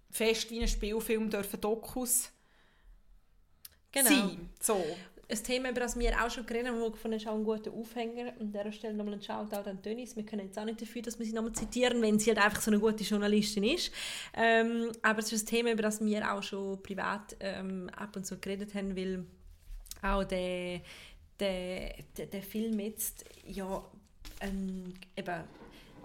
[0.08, 2.30] fest wie ein Spielfilm dürfen Dokus
[3.90, 4.08] genau.
[4.08, 4.50] sein.
[4.60, 4.84] So
[5.30, 8.32] ein Thema, über das wir auch schon geredet haben, wo von auch einen guten Aufhänger.
[8.40, 10.16] An dieser Stelle nochmal ein Shoutout an Tönis.
[10.16, 12.60] Wir können jetzt auch nicht dafür, dass wir sie nochmal zitieren, wenn sie halt einfach
[12.60, 13.92] so eine gute Journalistin ist.
[14.34, 18.26] Ähm, aber es ist ein Thema, über das wir auch schon privat ähm, ab und
[18.26, 19.24] zu geredet haben, weil
[20.02, 20.80] auch der,
[21.38, 23.84] der, der, der Film jetzt ja
[24.40, 25.44] ähm, eben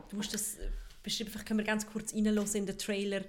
[0.10, 0.58] du musst das
[1.04, 3.22] beschreiben, vielleicht können wir ganz kurz reinlassen in den Trailer,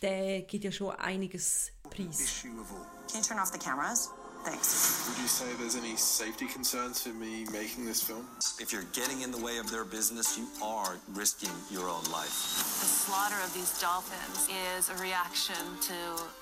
[0.00, 2.42] der gibt ja schon einiges Preis.
[2.42, 4.10] Can you turn off the cameras?
[4.44, 5.06] Thanks.
[5.08, 8.26] Would you say there's any safety concerns for me making this film?
[8.58, 12.34] If you're getting in the way of their business, you are risking your own life.
[12.80, 15.94] The slaughter of these dolphins is a reaction to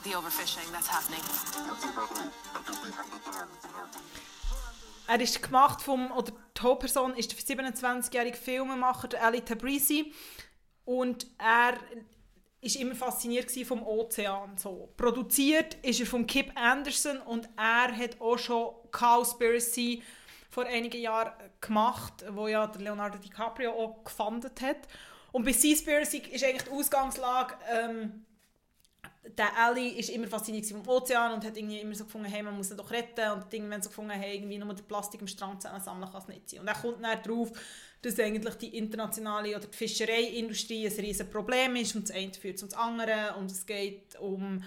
[0.05, 1.21] the overfishing that's happening.
[5.07, 10.15] Er ist gemacht vom, oder die Hauptperson ist der 27-jährige Filmemacher der Ali Tabrizi
[10.85, 11.79] und er
[12.61, 14.57] ist immer fasziniert vom Ozean.
[14.57, 14.93] So.
[14.97, 20.03] Produziert ist er von Kip Anderson und er hat auch schon Cowspiracy
[20.51, 24.89] vor einigen Jahren gemacht, wo ja der Leonardo DiCaprio auch gefundet hat.
[25.33, 28.27] Und bei Seaspiracy ist eigentlich die Ausgangslage, ähm,
[29.23, 32.57] der Ali ist immer fasziniert vom Ozean und hat irgendwie immer so gefunden, hey, man
[32.57, 35.63] muss ihn doch retten und irgendwann so gefunden, hey, irgendwie nur der Plastik am Strand
[35.63, 36.61] zusammensammeln kann es nicht sein.
[36.61, 37.53] Und er kommt dann darauf,
[38.03, 42.59] dass eigentlich die internationale oder die Fischereiindustrie ein riesen Problem ist und das eine führt
[42.59, 44.63] zum anderen und es geht um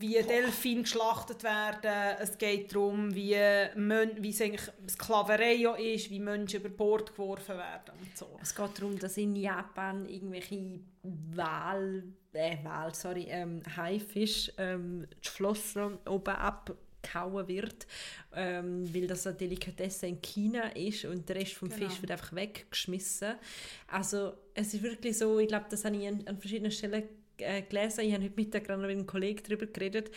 [0.00, 3.36] wie Delfine geschlachtet werden, es geht darum, wie,
[3.76, 8.38] Mön wie es eigentlich Sklaverei ist, wie Menschen über Bord geworfen werden und so.
[8.42, 12.02] Es geht darum, dass in Japan irgendwelche Wal,
[12.32, 16.34] äh, Wal, sorry, ähm, Haifisch ähm, die Flossen oben
[17.04, 17.86] abgehauen wird,
[18.34, 21.88] ähm, weil das eine Delikatesse in China ist und der Rest vom Genau.
[21.88, 23.34] Fisch wird einfach weggeschmissen.
[23.88, 27.04] Also es ist wirklich so, ich glaube, das habe ich an, an verschiedenen Stellen
[27.38, 30.10] äh, gelesen, ich habe heute Mittag gerade mit einem Kollegen darüber geredet,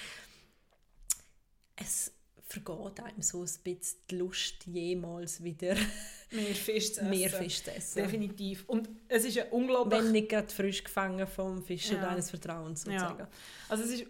[1.76, 2.12] es
[2.50, 5.76] vergeht einem so ein bisschen die Lust, jemals wieder
[6.32, 7.10] Mehr Fisch zu essen.
[7.10, 8.04] mehr Fisch zu essen.
[8.04, 8.64] Definitiv.
[8.68, 10.00] Und es ist ein unglaublich...
[10.02, 12.02] Wenn nicht gerade frisch gefangen vom Fischer Ja.
[12.10, 13.20] deines Vertrauens sozusagen.
[13.20, 13.30] Ja.
[13.70, 14.06] Also es ist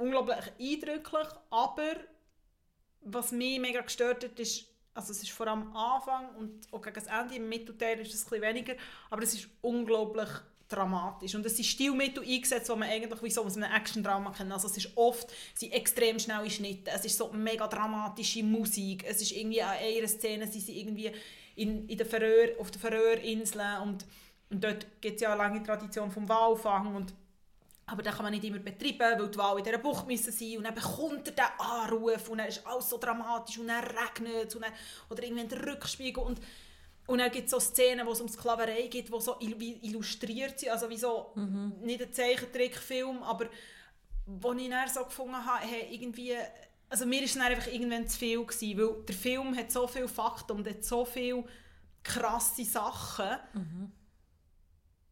[0.00, 1.96] unglaublich eindrücklich, aber
[3.02, 6.82] was mich mega gestört hat, ist, also es ist vor allem am Anfang und auch
[6.82, 8.74] gegen das Ende, im Mittelteil ist es ein bisschen weniger,
[9.10, 10.28] aber es ist unglaublich
[10.70, 11.34] dramatisch.
[11.34, 14.52] Und es sind Stilmittel eingesetzt, die man eigentlich wie so aus einem Action-Drama kennt.
[14.52, 19.20] Also es ist oft es extrem schnelle Schnitte, es ist so mega dramatische Musik, es
[19.20, 21.12] ist irgendwie an einer Szene, sie sind irgendwie
[21.56, 24.06] in, in der Färöer, auf den Färöerinseln und,
[24.48, 27.12] und dort gibt es ja eine lange Tradition vom Walfang und
[27.90, 30.58] aber den kann man nicht immer betreiben, weil die Wale in dieser Bucht müssen sein.
[30.58, 34.46] Und dann bekommt er den Anruf und dann ist alles so dramatisch und dann regnet
[34.46, 34.56] es
[35.08, 36.22] oder irgendwann der Rückspiegel.
[36.22, 36.40] Und,
[37.06, 40.70] und dann gibt es so Szenen, wo es um Sklaverei geht, die so illustriert sind,
[40.70, 41.32] also wie so,
[41.82, 43.46] nicht ein Zeichentrickfilm, aber
[44.26, 46.36] wo ich dann so gefunden habe, hey, irgendwie,
[46.88, 49.88] also mir ist es dann einfach irgendwann zu viel gewesen, weil der Film hat so
[49.88, 51.44] viele Fakten und hat so viele
[52.04, 53.36] krasse Sachen,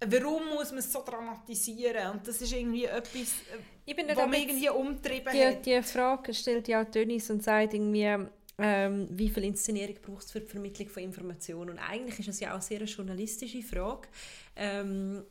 [0.01, 2.13] Warum muss man es so dramatisieren?
[2.13, 3.35] Und das ist irgendwie etwas,
[3.85, 5.67] Ich bin was mich irgendwie umtrieben die, hat.
[5.67, 8.17] die Frage stellt ja auch Dönis und sagt irgendwie,
[8.59, 11.71] ähm, wie viel Inszenierung braucht es für die Vermittlung von Informationen?
[11.71, 14.09] Und eigentlich ist es ja auch sehr eine journalistische Frage.
[14.57, 15.25] Ähm,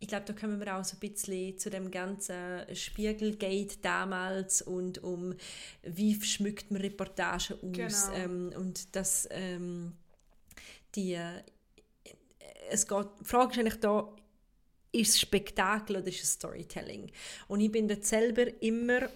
[0.00, 5.02] ich glaube, da kommen wir auch so ein bisschen zu dem ganzen Spiegelgate damals und
[5.02, 5.34] um
[5.82, 8.14] wie schmückt man Reportagen aus Genau.
[8.14, 9.92] ähm, und das ähm,
[10.94, 11.18] die
[12.70, 14.14] es geht, die Frage ist eigentlich da,
[14.92, 17.10] ist es Spektakel oder ist es Storytelling?
[17.48, 19.08] Und ich bin dort selber immer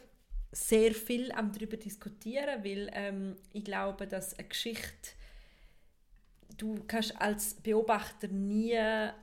[0.51, 5.11] sehr viel am darüber diskutieren, weil ähm, ich glaube, dass eine Geschichte
[6.59, 8.77] du kannst als Beobachter nie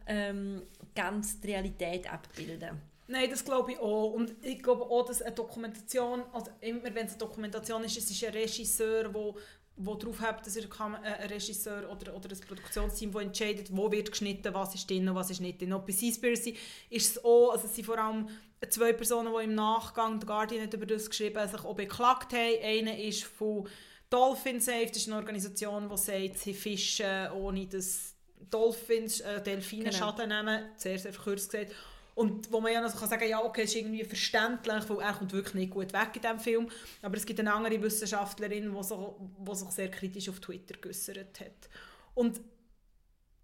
[0.07, 0.63] ähm,
[0.95, 2.81] ganz die Realität abbilden.
[3.07, 4.13] Nein, das glaube ich auch.
[4.13, 8.09] Und ich glaube auch, dass eine Dokumentation, also immer wenn es eine Dokumentation ist, es
[8.09, 9.35] ist ein Regisseur, wo
[9.77, 13.75] wo darauf hat, dass er kann, äh, ein Regisseur oder, oder ein Produktionsteam, das entscheidet,
[13.75, 15.73] wo wird geschnitten, was ist drin und was ist nicht drin.
[15.73, 16.55] Und bei Seaspiracy
[16.89, 18.29] ist es auch, also es sind vor allem
[18.69, 22.63] zwei Personen, die im Nachgang, der Guardian hat über das geschrieben, sich auch beklagt haben.
[22.63, 23.67] Einer ist von
[24.09, 28.13] Dolphin Safe, das ist eine Organisation, die sagt, sie fischen ohne dass
[28.49, 29.97] Dolphins, äh, Delfine Genau.
[29.97, 31.73] Schaden nehmen, sehr, sehr verkürzt gesagt.
[32.15, 35.13] Und wo man ja noch so kann sagen ja, okay, ist irgendwie verständlich, weil er
[35.13, 36.69] kommt wirklich nicht gut weg in diesem Film.
[37.01, 39.19] Aber es gibt eine andere Wissenschaftlerin, die so,
[39.51, 41.69] sich sehr kritisch auf Twitter geäußert hat.
[42.13, 42.39] Und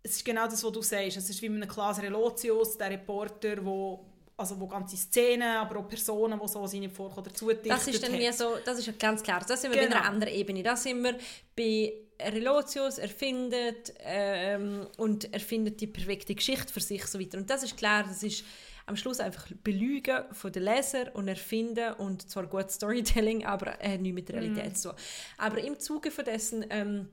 [0.03, 1.17] es ist genau das, was du sagst.
[1.17, 4.05] Es ist wie mit einem Klaas Relotius, der Reporter, wo,
[4.37, 8.13] also wo ganze Szenen, aber auch Personen, die so seine vorkommen, dazu Das ist dann
[8.13, 8.19] hat.
[8.19, 9.43] wie so, das ist ganz klar.
[9.45, 9.95] Das sind wir Genau.
[9.95, 10.63] bei einer anderen Ebene.
[10.63, 11.17] Das sind wir
[11.55, 11.93] bei
[12.23, 17.37] Relotius erfindet ähm, und erfindet die perfekte Geschichte für sich so weiter.
[17.37, 18.43] Und das ist klar, das ist
[18.85, 23.97] am Schluss einfach Belügen von den Leser und erfinden und zwar gut Storytelling, aber äh,
[23.97, 24.97] nichts mit der Realität zu tun.
[25.37, 27.07] Aber im Zuge von dessen ähm,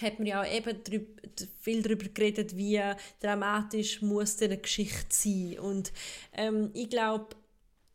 [0.00, 1.20] hat man ja auch eben drüb,
[1.60, 2.80] viel darüber geredet, wie
[3.20, 5.58] dramatisch muss denn eine Geschichte sein.
[5.58, 5.92] Und
[6.32, 7.28] ähm, ich glaube,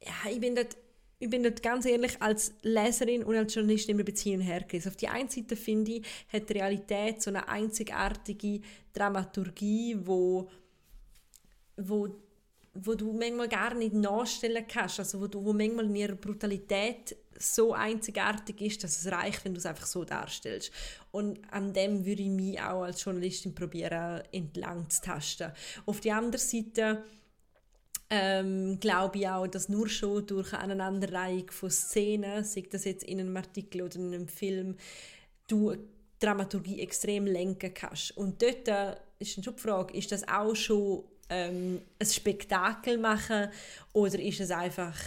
[0.03, 0.75] ja, ich bin dort
[1.21, 4.89] ich bin dort ganz ehrlich, als Leserin und als Journalistin immer beziehen hergerissen.
[4.89, 8.59] Auf die einen Seite finde ich, hat die Realität so eine einzigartige
[8.91, 10.49] Dramaturgie, wo,
[11.77, 12.07] wo,
[12.73, 17.15] wo du manchmal gar nicht nachstellen kannst, also wo, du, wo manchmal in ihrer Brutalität
[17.37, 20.71] so einzigartig ist, dass es reicht, wenn du es einfach so darstellst.
[21.11, 25.51] Und an dem würde ich mich auch als Journalistin probieren, entlang zu tasten.
[25.85, 27.03] Auf die andere Seite
[28.13, 33.05] ähm, glaube ich auch, dass nur schon durch eine Aneinanderreihung von Szenen, sei das jetzt
[33.05, 34.75] in einem Artikel oder in einem Film,
[35.47, 35.77] du
[36.19, 38.15] Dramaturgie extrem lenken kannst.
[38.17, 42.97] Und dort äh, ist dann schon die Frage, ist das auch schon ähm, ein Spektakel
[42.97, 43.49] machen
[43.93, 44.97] oder ist es einfach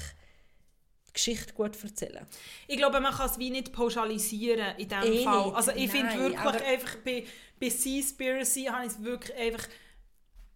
[1.12, 2.26] Geschichte gut erzählen?
[2.66, 5.44] Ich glaube, man kann es wie nicht pauschalisieren in diesem Eh Fall.
[5.44, 7.24] nicht, Also ich finde wirklich einfach, bei,
[7.60, 9.68] bei Seaspiracy habe ich es wirklich einfach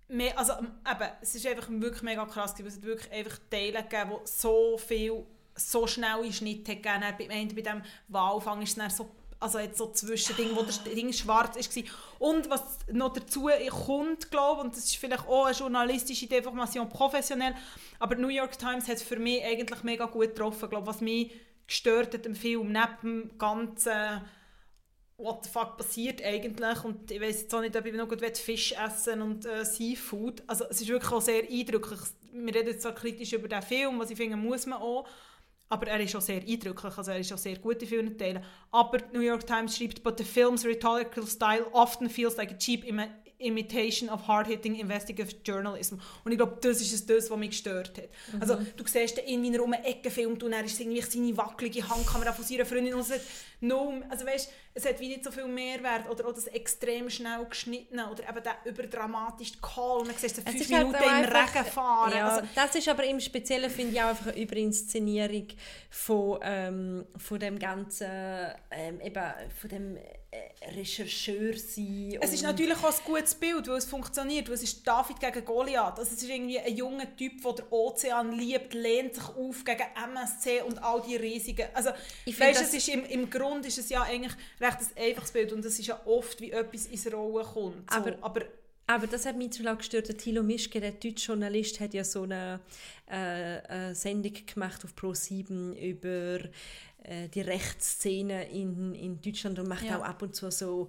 [0.08, 3.82] mehr, also eben, es ist einfach wirklich mega krass, gewesen, es hat wirklich einfach Teile
[3.82, 7.14] gegeben, wo so viel, so schnelle Schnitte hat gegeben.
[7.18, 11.56] Bei, bei diesem Walfang ist es so also jetzt so Zwischending, wo das Ding schwarz
[11.56, 11.82] war.
[12.18, 13.48] Und was noch dazu
[13.86, 17.54] kommt, glaube und das ist vielleicht auch eine journalistische Deformation professionell,
[17.98, 21.32] aber die New York Times hat für mich eigentlich mega gut getroffen, glaube was mich
[21.66, 24.22] gestört hat im Film, neben dem ganzen
[25.18, 28.38] what the fuck passiert eigentlich und ich weiß jetzt auch nicht, ob ich noch gut
[28.38, 30.42] Fisch essen und äh, Seafood.
[30.46, 31.98] Also es ist wirklich auch sehr eindrücklich.
[32.32, 35.06] Wir reden jetzt zwar kritisch über den Film, was ich finde, muss man auch,
[35.68, 38.44] aber er ist auch sehr eindrücklich, also er ist auch sehr gut in vielen Teilen.
[38.70, 42.56] Aber die New York Times schreibt, but the film's rhetorical style often feels like a
[42.56, 43.08] cheap imi
[43.38, 45.96] imitation of hard-hitting investigative journalism.
[46.24, 48.08] Und ich glaube, das ist es, das, was mich gestört hat.
[48.40, 51.00] Also du siehst den in wie er um eine Ecke filmt und er ist irgendwie
[51.00, 53.20] seine wackelige Handkamera von seiner Freundin und hat
[53.60, 57.44] no, also weißt, es hat wie nicht so viel Mehrwert oder auch das extrem schnell
[57.46, 61.14] geschnittene oder eben der überdramatische Call siehst du Es fünf ist halt Minuten auch im
[61.14, 62.12] einfach- Regen fahren.
[62.14, 65.48] Ja, Also, das ist aber im Speziellen, finde ich, auch einfach eine Überinszenierung
[65.90, 68.06] von, ähm, von dem ganzen,
[68.70, 69.24] ähm, eben,
[69.60, 69.96] von dem
[70.30, 72.18] äh, Rechercheur sein.
[72.20, 74.46] Es ist natürlich auch ein gutes Bild, weil es funktioniert.
[74.48, 75.98] Weil es ist David gegen Goliath.
[75.98, 79.84] Also es ist irgendwie ein junger Typ, der den Ozean liebt, lehnt sich auf gegen
[80.04, 81.66] MSC und all die riesigen...
[81.72, 81.90] Also,
[82.26, 85.30] Ich weißt, das- es ist im, im Grund ist es ja eigentlich recht ein einfaches
[85.32, 87.90] Bild und es ist ja oft, wie etwas ins Rollen kommt.
[87.90, 87.96] So.
[87.96, 88.42] Aber- aber
[88.90, 90.08] Aber das hat mich zum Beispiel gestört.
[90.08, 92.58] Der Thilo Mischke, der deutsche Journalist, hat ja so eine,
[93.06, 96.40] äh, eine Sendung gemacht auf Pro7 über
[97.04, 99.98] äh, die Rechtsszene in, in Deutschland und macht Ja.
[99.98, 100.88] auch ab und zu so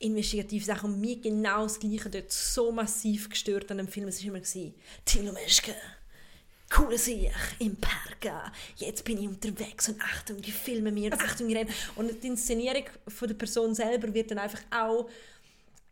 [0.00, 0.92] investigative Sachen.
[0.94, 4.08] Und mir genau das Gleiche dort so massiv gestört an dem Film.
[4.08, 4.42] Es war immer
[5.04, 5.74] Thilo Mischke,
[6.70, 8.32] coole Sicht im Park.
[8.76, 11.70] Jetzt bin ich unterwegs und Achtung, die filmen mir, Achtung, die rennen.
[11.96, 15.08] Und die Inszenierung von der Person selber wird dann einfach auch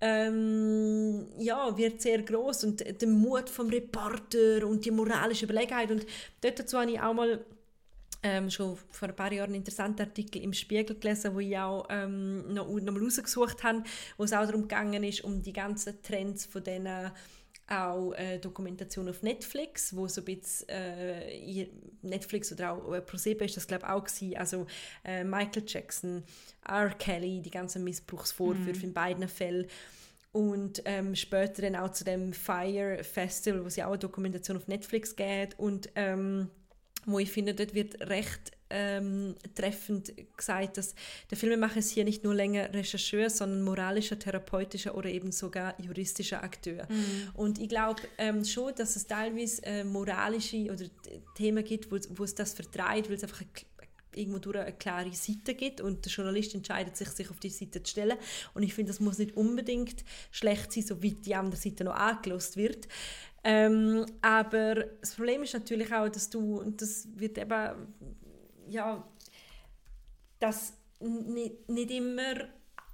[0.01, 6.05] ähm, ja, wird sehr groß und der Mut vom Reporter und die moralische Überlegenheit und
[6.43, 7.43] dort dazu habe ich auch mal
[8.23, 11.87] ähm, schon vor ein paar Jahren einen interessanten Artikel im Spiegel gelesen, wo ich auch
[11.89, 13.85] ähm, noch, noch mal rausgesucht habe,
[14.17, 16.89] wo es auch darum gegangen ist, um die ganzen Trends von diesen
[17.69, 21.69] auch äh, Dokumentation auf Netflix, wo so ein bisschen äh,
[22.03, 24.67] Netflix oder auch äh, ProSieben ist das glaube ich auch gewesen, also
[25.05, 26.23] äh, Michael Jackson,
[26.67, 26.91] R.
[26.91, 29.67] Kelly, die ganzen Missbrauchsvorwürfe in beiden Fällen.
[30.33, 34.59] Und ähm, später dann auch zu dem Fire Festival, wo es ja auch eine Dokumentation
[34.59, 35.59] auf Netflix geht.
[35.59, 36.51] Und ähm,
[37.07, 40.95] wo ich finde, dort wird recht ähm, treffend gesagt, dass
[41.31, 46.43] der Filmemacher ist hier nicht nur länger Rechercheur, sondern moralischer, therapeutischer oder eben sogar juristischer
[46.43, 46.89] Akteur.
[47.35, 50.85] Und ich glaube ähm, schon, dass es teilweise äh, moralische oder
[51.37, 53.43] Themen gibt, wo, wo es das vertreibt, weil es einfach
[54.17, 57.83] irgendwo durch eine klare Seite gibt und der Journalist entscheidet sich, sich auf die Seite
[57.83, 58.17] zu stellen.
[58.55, 62.57] Und ich finde, das muss nicht unbedingt schlecht sein, soweit die andere Seite noch angelost
[62.57, 62.89] wird.
[63.45, 67.95] Ähm, aber das Problem ist natürlich auch, dass du, und das wird eben,
[68.69, 69.07] ja,
[70.39, 72.49] dass nicht, immer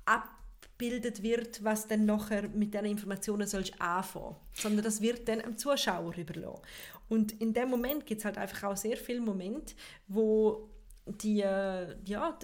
[0.04, 5.56] abgebildet wird, was dann nachher mit diesen Informationen sollst anfangen sondern das wird dann am
[5.56, 6.62] Zuschauer überlassen.
[7.08, 9.74] Und in dem Moment gibt es halt einfach auch sehr viele Momente,
[10.08, 10.68] wo
[11.06, 12.38] die, äh, ja,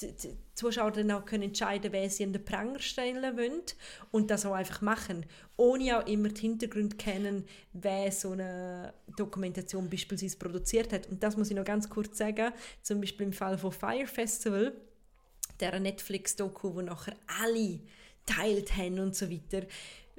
[0.00, 3.62] die, die, Zuschauer dann auch können entscheiden wer sie an den Pranger stellen wollen
[4.12, 9.90] und das auch einfach machen, ohne auch immer die Hintergründe kennen, wer so eine Dokumentation
[9.90, 11.08] beispielsweise produziert hat.
[11.08, 12.52] Und das muss ich noch ganz kurz sagen,
[12.82, 14.72] zum Beispiel im Fall von Fire Festival,
[15.58, 17.80] der Netflix-Doku, wo nachher alle
[18.24, 19.66] teilt haben und so weiter.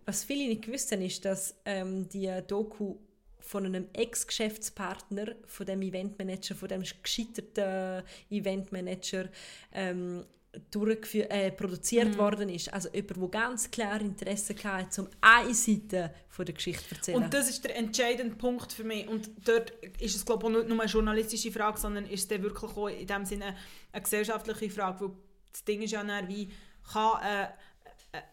[0.05, 2.97] Was viele nicht haben, ist, dass ähm, die Doku
[3.45, 9.29] von einem Ex-Geschäftspartner, von dem Eventmanager, von dem gescheiterten Eventmanager
[9.71, 10.25] ähm,
[10.71, 12.73] durchgeführt, äh, produziert worden ist.
[12.73, 17.23] Also jemand, der ganz klar Interesse hatte, um eine Seite von der Geschichte zu erzählen.
[17.23, 19.07] Und das ist der entscheidende Punkt für mich.
[19.07, 22.41] Und dort ist es glaube ich, auch nicht nur eine journalistische Frage, sondern ist es
[22.41, 23.55] wirklich auch in dem Sinne
[23.91, 25.01] eine gesellschaftliche Frage.
[25.01, 25.11] Weil
[25.51, 26.51] das Ding ist ja dann, wie
[26.91, 27.47] kann äh,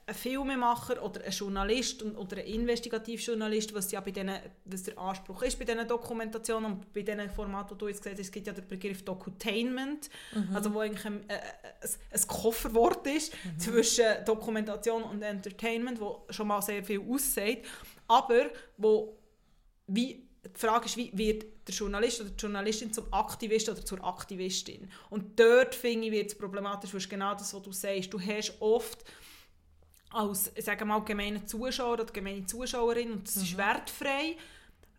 [0.06, 5.42] ein Filmemacher oder ein Journalist oder ein Investigativjournalist, was ja bei denen, was der Anspruch
[5.42, 8.46] ist bei diesen Dokumentationen und bei diesen Formaten, die du jetzt gesehen hast, es gibt
[8.46, 10.54] ja den Begriff Docutainment, Mhm.
[10.56, 13.58] also wo eigentlich ein, äh, ein, ein Kofferwort ist Mhm.
[13.58, 17.66] zwischen Dokumentation und Entertainment, wo schon mal sehr viel aussagt,
[18.08, 19.16] aber wo
[19.86, 24.02] wie die Frage ist, wie wird der Journalist oder die Journalistin zum Aktivist oder zur
[24.04, 24.90] Aktivistin?
[25.08, 28.12] Und dort finde ich, wird es problematisch, weil genau das, was du sagst.
[28.12, 29.04] Du hast oft
[30.12, 34.36] als, ich sage mal, gemeine Zuschauer oder gemeine Zuschauerin, und das ist wertfrei,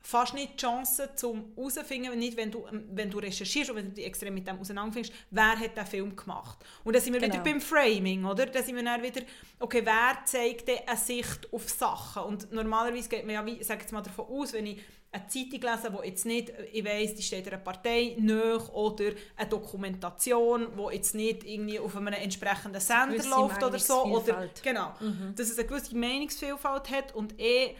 [0.05, 3.91] fast nicht die Chance zum herauszufinden, nicht wenn du, wenn du recherchierst und wenn du
[3.93, 6.57] dich extrem mit dem auseinanderfindest, wer hat den Film gemacht.
[6.83, 7.33] Und dann sind wir Genau.
[7.35, 8.45] wieder beim Framing, oder?
[8.47, 9.21] Dann sind wir dann wieder,
[9.59, 12.23] okay, wer zeigt denn eine Sicht auf Sachen?
[12.23, 14.81] Und normalerweise geht man ja, wie, sage jetzt mal davon aus, wenn ich
[15.13, 19.49] eine Zeitung lese, wo jetzt nicht, ich weiss, die steht einer Partei nach oder eine
[19.49, 24.03] Dokumentation, wo jetzt nicht irgendwie auf einem entsprechenden Sender läuft oder so.
[24.05, 24.93] Oder, genau.
[25.35, 27.75] Dass es eine gewisse Meinungsvielfalt hat und eh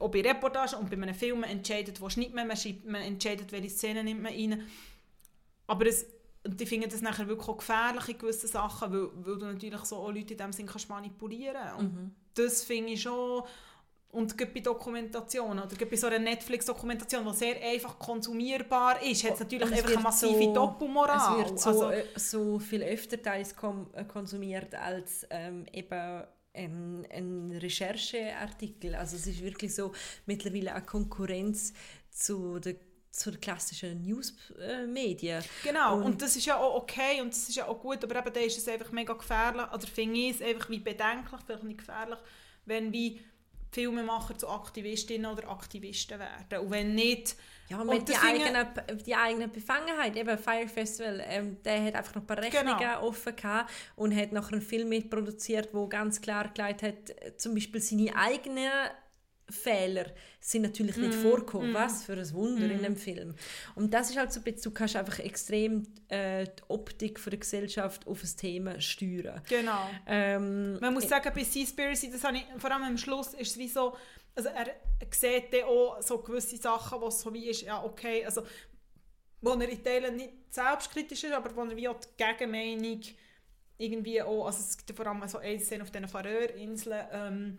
[0.00, 3.52] auch bei Reportagen und bei einem Film entscheidet, wo schneidet man, man, schreibt, man entscheidet,
[3.52, 4.66] welche Szenen nimmt man rein.
[5.68, 6.04] Aber es,
[6.44, 9.80] und ich finde das nachher wirklich auch gefährlich in gewissen Sachen, weil, weil du natürlich
[9.82, 13.44] so auch Leute in dem Sinn kannst manipulieren Und das finde ich schon...
[14.10, 19.34] Und gerade bei Dokumentationen, oder bei so einer Netflix-Dokumentation, die sehr einfach konsumierbar ist, hat
[19.34, 21.40] es natürlich es einfach eine massive so- Doppelmoral.
[21.42, 23.54] Es wird so, Also- äh, so viel öfter teils
[23.92, 26.22] äh, konsumiert als ähm, eben
[26.54, 28.94] ein, ein Rechercheartikel.
[28.94, 29.92] Also es ist wirklich so
[30.26, 31.72] mittlerweile eine Konkurrenz
[32.10, 32.76] zu der
[33.10, 35.42] zu den klassischen News-Medien.
[35.64, 38.16] Genau, und, Und- das ist ja auch okay und das ist ja auch gut, aber
[38.16, 41.64] eben dann ist es einfach mega gefährlich, oder finde ich es einfach wie bedenklich, vielleicht
[41.64, 42.18] nicht gefährlich,
[42.66, 43.20] wenn wie
[43.70, 46.64] Filmemacher zu Aktivistinnen oder Aktivisten werden.
[46.64, 47.36] Und wenn nicht...
[47.70, 50.16] Ja, mit die das finde- eigene, die eigene Befangenheit.
[50.16, 53.02] Eben Fire Festival, ähm, der hat einfach noch ein paar Rechnungen Genau.
[53.06, 57.52] offen gehabt und hat noch einen Film mitproduziert, wo ganz klar gelegt hat, äh, zum
[57.54, 58.70] Beispiel seine eigenen
[59.50, 60.06] Fehler
[60.40, 61.74] sind natürlich nicht Mm, vorgekommen.
[61.74, 63.34] Was für ein Wunder in dem Film.
[63.74, 67.30] Und das ist halt so ein bisschen, du kannst einfach extrem äh, die Optik von
[67.30, 69.42] der Gesellschaft auf ein Thema steuern.
[69.48, 69.90] Genau.
[70.06, 73.58] Ähm, Man muss sagen, bei Seaspiracy, das habe ich, vor allem am Schluss, ist es
[73.58, 73.96] wie so,
[74.34, 74.66] also er
[75.10, 78.42] sieht dann auch so gewisse Sachen, was so wie ist, ja okay, also
[79.40, 83.00] wo er in Teilen nicht selbstkritisch ist, aber wo er wie auch die Gegenmeinung
[83.78, 87.58] irgendwie auch, also es gibt vor allem so eine Szene auf diesen Färöerinseln, ähm,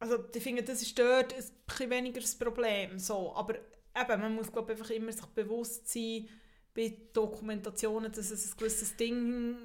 [0.00, 4.34] also ich finde, das ist dort ein bisschen weniger das Problem, so, aber eben, man
[4.34, 6.28] muss glaube ich einfach immer sich bewusst sein,
[6.74, 9.56] bei Dokumentationen, dass es ein gewisses Ding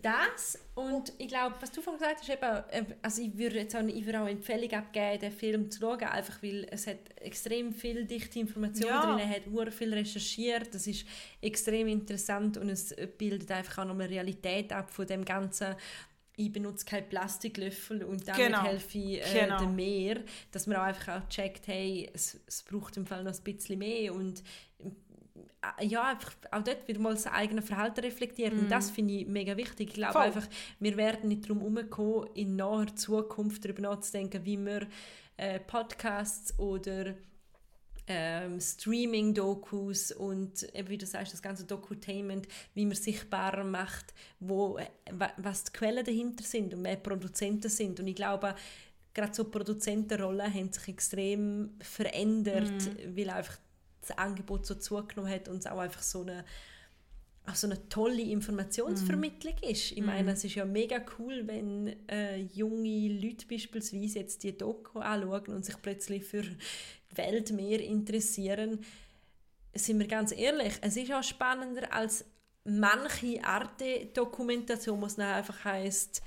[0.00, 3.74] Das und ich glaube, was du vorhin gesagt hast, eben, äh, also ich würde jetzt
[3.74, 6.98] auch, ich würde auch eine Empfehlung abgeben, den Film zu schauen, einfach weil es hat
[7.16, 9.00] extrem viel dichte Informationen Ja.
[9.16, 11.04] drin, er hat sehr viel recherchiert, das ist
[11.40, 15.74] extrem interessant und es bildet einfach auch nochmal Realität ab von dem ganzen
[16.46, 18.62] ich benutze keinen Plastiklöffel und damit Genau.
[18.64, 19.58] helfe ich äh, Genau.
[19.58, 20.20] dem Meer,
[20.50, 23.78] dass man auch einfach auch checkt, hey, es, es braucht im Fall noch ein bisschen
[23.78, 24.42] mehr und
[24.80, 28.58] äh, ja, einfach auch dort wieder mal sein eigenes Verhalten reflektieren.
[28.58, 29.88] Und das finde ich mega wichtig.
[29.90, 30.22] Ich glaube Voll.
[30.22, 30.46] einfach,
[30.80, 34.86] wir werden nicht darum herumkommen, in naher Zukunft darüber nachzudenken, wie wir
[35.36, 37.14] äh, Podcasts oder
[38.06, 44.78] ähm, Streaming-Dokus und eben, wie du sagst, das ganze Dokutainment, wie man sichtbarer macht, wo,
[44.78, 48.00] äh, wa- was die Quellen dahinter sind und wer Produzenten sind.
[48.00, 48.54] Und ich glaube,
[49.14, 53.58] gerade so Produzentenrollen haben sich extrem verändert, weil einfach
[54.00, 56.44] das Angebot so zugenommen hat und es auch einfach so eine
[57.46, 59.92] auch so eine tolle Informationsvermittlung ist.
[59.92, 65.00] Ich meine, es ist ja mega cool, wenn äh, junge Leute beispielsweise jetzt die Doku
[65.00, 66.56] anschauen und sich plötzlich für die
[67.16, 68.84] Welt mehr interessieren.
[69.74, 72.24] Sind wir ganz ehrlich, es ist auch spannender als
[72.64, 76.22] manche Arte-Dokumentation, was dann einfach heisst,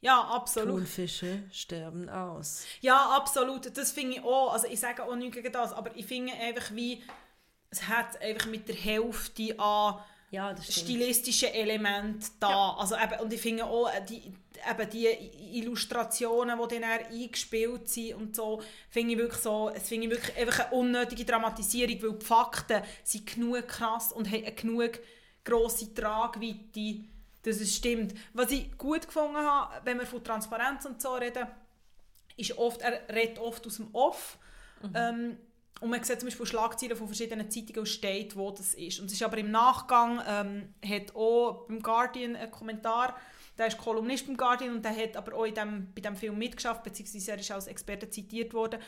[0.00, 0.78] Ja, absolut.
[0.80, 2.64] Thunfische sterben aus.
[2.80, 3.76] Ja, absolut.
[3.76, 4.52] Das finde ich auch.
[4.52, 7.02] Also ich sage auch nichts gegen das, aber ich finde einfach wie,
[7.72, 9.96] es hat einfach mit der Hälfte an
[10.30, 12.74] Ja, stilistischen Elementen da.
[12.74, 14.22] Also eben, und ich finde auch, äh, die,
[14.70, 20.06] eben die Illustrationen, die dann eingespielt sind und so, finde ich wirklich so, es finde
[20.06, 24.52] ich wirklich einfach eine unnötige Dramatisierung, weil die Fakten sind genug krass und haben eine
[24.52, 25.00] genug
[25.44, 27.04] grosse Tragweite,
[27.42, 28.14] dass es stimmt.
[28.34, 31.46] Was ich gut gefunden habe, wenn wir von Transparenz und so reden,
[32.36, 34.38] ist oft, er redet oft aus dem Off.
[34.94, 35.36] Ähm,
[35.82, 39.00] und man sieht zum Beispiel Schlagzeilen von verschiedenen Zeitungen steht, wo das ist.
[39.00, 43.16] Und es ist aber im Nachgang, ähm, hat auch beim Guardian einen Kommentar,
[43.58, 46.38] der ist Kolumnist beim Guardian und der hat aber auch in dem, bei diesem Film
[46.38, 48.80] mitgeschafft, beziehungsweise er ist als Experte zitiert worden,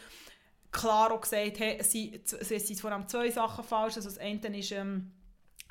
[0.71, 3.97] klar auch gesagt, hey, es sind, es sind vor allem zwei Sachen falsch.
[3.97, 5.11] Also das eine ist ähm,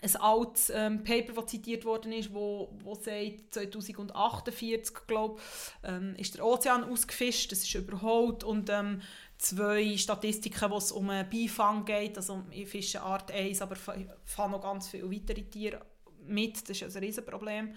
[0.02, 5.40] ein altes ähm, Paper, das zitiert worden ist, wo, wo sagt, 2048, glaube
[5.84, 9.02] ähm, ist der Ozean ausgefischt, das ist überholt und ähm,
[9.44, 14.62] zwei Statistiken, wo es um einen Beifang geht, also um Fischenart 1, aber fahren noch
[14.62, 15.86] ganz viele weitere Tiere
[16.26, 17.76] mit, das ist ein Riesenproblem,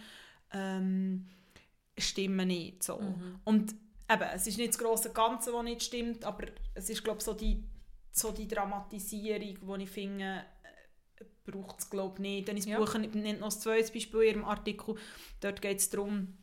[0.52, 1.26] ähm,
[1.98, 3.00] stimmen nicht so.
[3.00, 3.40] Mhm.
[3.44, 3.74] Und
[4.08, 7.34] eben, es ist nicht das grosse Ganze, das nicht stimmt, aber es ist glaube so
[7.34, 7.64] die,
[8.12, 10.44] so die Dramatisierung, die ich finde,
[11.18, 12.48] äh, braucht es glaube nicht.
[12.48, 12.78] Dann ist Ja.
[12.78, 14.94] Buch nennt noch ein zweites Beispiel in ihrem Artikel,
[15.40, 16.36] dort geht es darum,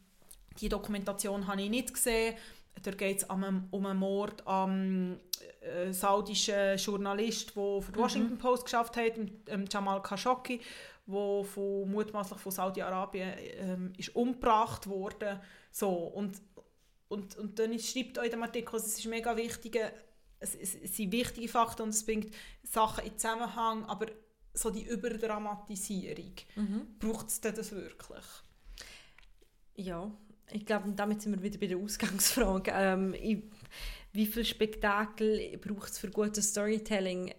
[0.59, 2.35] die Dokumentation habe ich nicht gesehen,
[2.81, 5.19] dort geht es um, einen- um einen Mord am
[5.61, 9.13] äh, saudischen Journalist, der für die Washington Post geschafft hat,
[9.47, 10.59] ähm, Jamal Khashoggi,
[11.05, 15.41] der von, mutmaßlich von Saudi-Arabien ähm, ist umgebracht wurde.
[15.71, 16.41] So, und,
[17.09, 19.77] und, und dann schreibt auch in dem Artikel, es ist mega wichtig,
[20.39, 24.07] es, es, es sind wichtige Fakten und es bringt Sachen in Zusammenhang, aber
[24.53, 26.33] so die Überdramatisierung,
[26.99, 28.25] braucht es denn das wirklich?
[29.75, 30.11] Ja,
[30.53, 32.71] ich glaube, damit sind wir wieder bei der Ausgangsfrage.
[32.73, 33.39] Ähm, ich,
[34.11, 37.33] wie viel Spektakel braucht es für gutes Storytelling?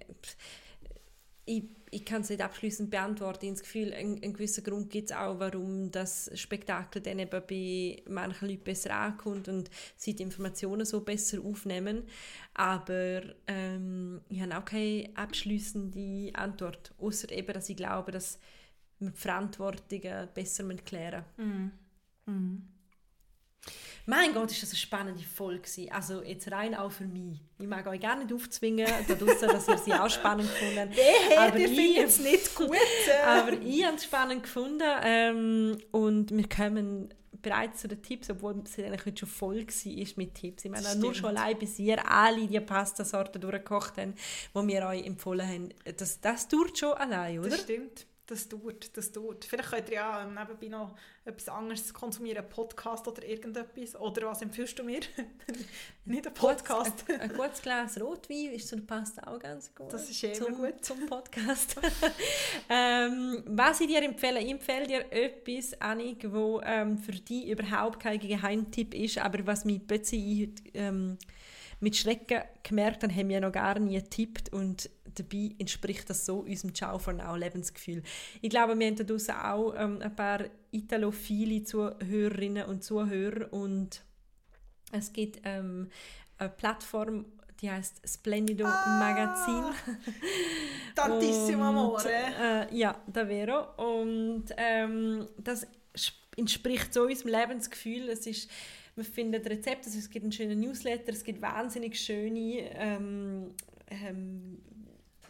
[1.46, 3.44] Ich, ich kann es nicht abschließend beantworten.
[3.44, 7.20] Ich habe das Gefühl, ein, ein gewisser Grund gibt es auch, warum das Spektakel dann
[7.20, 12.02] eben bei manchen Leuten besser ankommt und sie die Informationen so besser aufnehmen.
[12.54, 18.40] Aber ähm, ich habe auch keine abschließende Antwort, außer eben, dass ich glaube, dass
[18.98, 22.73] wir die Verantwortungen besser klären müssen.
[24.06, 25.62] Mein Gott, ist das eine spannende Folge.
[25.90, 27.40] Also jetzt rein auch für mich.
[27.58, 31.58] Ich mag euch gerne nicht aufzwingen, draussen, dass ihr sie auch spannend gefunden Hey, aber
[31.58, 32.76] ihr ich, findet es nicht gut.
[33.26, 38.62] aber ich habe es spannend gefunden ähm, und wir kommen bereits zu den Tipps, obwohl
[38.64, 40.64] es eigentlich heute schon voll war mit Tipps.
[40.64, 41.16] Ich meine, Das nur stimmt.
[41.16, 44.14] schon allein, bis ihr alle die Pastasorten durchgekocht haben,
[44.54, 47.50] die wir euch empfohlen haben, das, das dauert schon allein, oder?
[47.50, 48.06] Das stimmt.
[48.26, 49.44] Das tut, das tut.
[49.44, 50.96] Vielleicht könnt ihr ja nebenbei noch
[51.26, 53.94] etwas anderes konsumieren, einen Podcast oder irgendetwas.
[53.96, 55.00] Oder was empfiehlst du mir?
[56.06, 57.04] Nicht einen Podcast.
[57.08, 59.92] Ein, ein gutes Glas Rotwein ist so passt auch ganz gut.
[59.92, 60.84] Das ist immer zum, gut.
[60.84, 61.76] zum Podcast.
[62.70, 68.00] ähm, was ich dir empfehle, ich empfehle dir etwas, Annik, wo ähm, für dich überhaupt
[68.00, 71.18] kein Geheimtipp ist, aber was mich plötzlich ähm,
[71.80, 76.38] mit Schrecken gemerkt habe, haben wir noch gar nie getippt und dabei entspricht das so
[76.38, 78.02] unserem Ciao for Now Lebensgefühl.
[78.42, 80.40] Ich glaube, wir haben da draussen auch ähm, ein paar
[80.72, 84.02] italophile Zuhörerinnen und Zuhörer und
[84.92, 85.88] es gibt ähm,
[86.38, 87.26] eine Plattform,
[87.60, 89.64] die heißt Splendido Magazin.
[90.94, 92.08] Tantissimo Und, amore.
[92.10, 93.66] Äh, ja, davvero.
[93.76, 95.66] Und ähm, das
[95.96, 98.08] sp- entspricht so unserem Lebensgefühl.
[98.08, 98.50] Es ist,
[98.96, 103.54] man findet Rezepte, also es gibt einen schönen Newsletter, es gibt wahnsinnig schöne ähm,
[103.88, 104.58] ähm,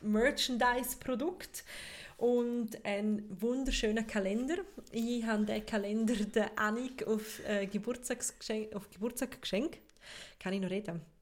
[0.03, 1.63] Merchandise-Produkte
[2.19, 4.57] und einen wunderschönen Kalender.
[4.93, 9.81] Ich habe den Kalender der Annik auf, äh, Geburtstagsgeschenk, auf Geburtstag geschenkt.
[10.39, 11.14] Kann ich noch reden?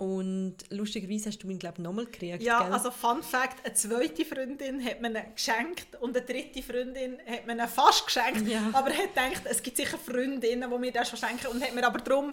[0.00, 2.42] Und lustigerweise hast du mich, glaube ich, nochmal gekriegt.
[2.42, 2.72] Ja, gell?
[2.72, 7.46] also Fun Fact, eine zweite Freundin hat mir ihn geschenkt und eine dritte Freundin hat
[7.46, 8.62] mir ihn fast geschenkt, Ja.
[8.72, 11.86] aber hat gedacht, es gibt sicher Freundinnen, die mir das schon schenken und hat mir
[11.86, 12.32] aber darum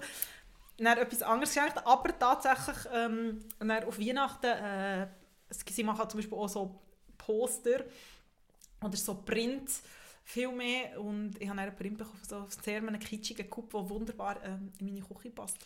[0.77, 3.43] dann etwas anderes geschenkt, aber tatsächlich ähm,
[3.85, 5.07] auf Weihnachten, äh,
[5.49, 6.79] sie machen zum Beispiel auch so
[7.17, 7.83] Poster
[8.81, 9.69] oder so Print
[10.23, 14.43] viel mehr und ich habe einen Print bekommen, so sehr einen kitschigen Cup, der wunderbar
[14.43, 15.57] ähm, in meine Küche passt.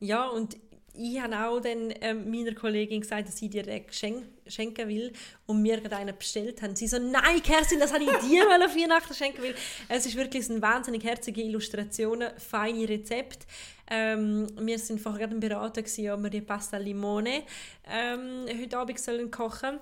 [0.00, 0.56] Ja, und
[0.96, 5.12] ich habe auch dann ähm, meiner Kollegin gesagt, dass sie dir geschenk schenken will
[5.46, 6.76] und mir gerade einen bestellt haben.
[6.76, 9.54] Sie so, nein, Kerstin, das habe ich dir mal auf Weihnachten schenken will.
[9.88, 13.44] Es ist wirklich eine wahnsinnig herzige Illustrationen, feine Rezepte.
[13.90, 17.42] Ähm, wir sind vorher gerade Beraten, gewesen, ob wir die Pasta Limone
[17.88, 19.80] ähm, heute Abend sollen kochen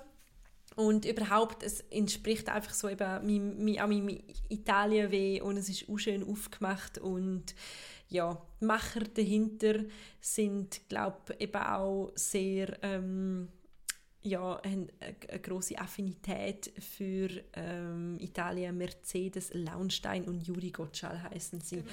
[0.75, 5.89] und überhaupt, es entspricht einfach so eben meinem, meinem, auch meinem Italien-Weh und es ist
[5.89, 7.55] auch schön aufgemacht und
[8.09, 9.83] ja, die Macher dahinter
[10.21, 13.49] sind, glaube ich, eben auch sehr, ähm,
[14.21, 18.77] ja, haben eine, grosse Affinität für ähm, Italien.
[18.77, 21.83] Mercedes Launstein und Juri Gottschall heißen sie.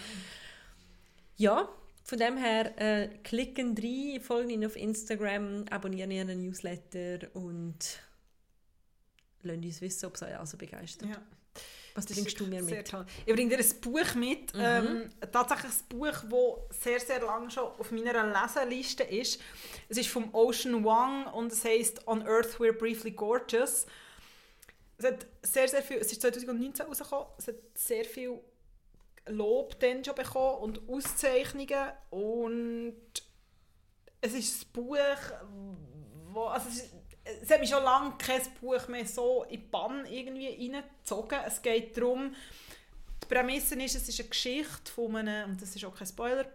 [1.36, 1.68] Ja,
[2.04, 8.00] von dem her, äh, klicken rein, folgen ihnen auf Instagram, abonnieren ihren Newsletter und
[9.42, 11.10] lasst uns wissen, ob es euch also begeistert.
[11.10, 11.22] Ja.
[11.94, 12.88] Was Das bringst du mir mit?
[12.88, 13.05] toll.
[13.26, 14.53] Ich bringe dir ein Buch mit.
[14.57, 19.40] Ähm, tatsächlich ein Buch, das sehr, sehr lange schon auf meiner Leseliste ist.
[19.88, 23.86] Es ist vom Ocean Wang und es heißt On Earth We're Briefly Gorgeous.
[24.96, 28.38] Es hat sehr, sehr viel, es ist 2019 rausgekommen, es hat sehr viel
[29.26, 32.96] Lob dann schon bekommen und Auszeichnungen und
[34.20, 34.96] es ist ein Buch,
[36.32, 36.94] wo, also es, ist,
[37.24, 41.38] es hat mich schon lange kein Buch mehr so in die Bann irgendwie reingezogen.
[41.46, 42.34] Es geht darum,
[43.22, 46.46] die Prämisse ist, es ist eine Geschichte von einem, und das ist auch kein Spoiler,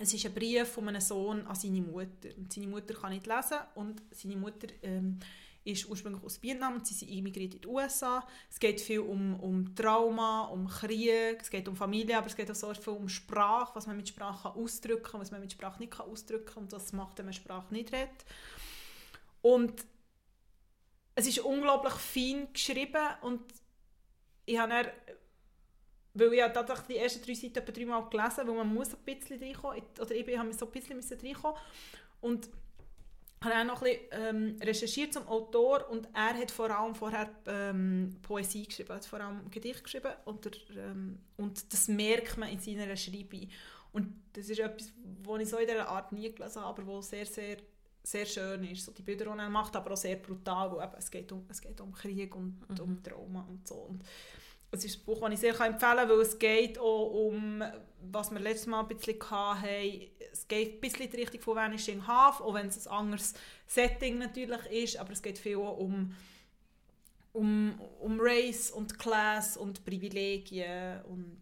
[0.00, 2.28] es ist ein Brief von einem Sohn an seine Mutter.
[2.36, 5.18] Und seine Mutter kann nicht lesen und seine Mutter ähm,
[5.64, 8.26] ist ursprünglich aus Vietnam und sie sind emigriert in die USA.
[8.50, 12.50] Es geht viel um, um Trauma, um Krieg, es geht um Familie, aber es geht
[12.50, 15.80] auch so viel um Sprache, was man mit Sprache ausdrücken kann, was man mit Sprache
[15.80, 18.24] nicht ausdrücken kann und was macht, wenn man Sprache nicht redet.
[19.48, 19.86] Und
[21.14, 23.40] es ist unglaublich fein geschrieben und
[24.44, 24.86] ich habe dann,
[26.12, 29.00] weil ich habe tatsächlich die ersten drei Seiten etwa dreimal gelesen, weil man muss ein
[29.06, 31.56] bisschen reinkommen, oder ich habe so ein bisschen reinkommen
[32.20, 32.50] und
[33.42, 37.30] habe auch noch ein bisschen ähm, recherchiert zum Autor und er hat vor allem vorher
[37.46, 42.50] ähm, Poesie geschrieben, hat vor allem Gedicht geschrieben und, der, ähm, und das merkt man
[42.50, 43.48] in seiner Schreibung.
[43.92, 44.92] Und das ist etwas,
[45.22, 47.56] was ich so in dieser Art nie gelesen habe, aber was sehr, sehr,
[48.10, 48.84] sehr schön ist.
[48.84, 51.44] So die Bilder, die er macht, aber auch sehr brutal, weil eben, es, geht um,
[51.48, 53.74] es geht um Krieg und um Trauma und so.
[53.74, 54.02] Und
[54.70, 57.62] es ist ein Buch, das ich sehr empfehlen kann, weil es geht auch um,
[58.10, 61.56] was wir letztes Mal ein bisschen hatten, es geht ein bisschen in die Richtung von
[61.56, 63.34] Vanishing Half, auch wenn es ein anderes
[63.66, 66.14] Setting natürlich ist, aber es geht viel auch um,
[67.32, 71.40] um, um Race und Class und Privilegien und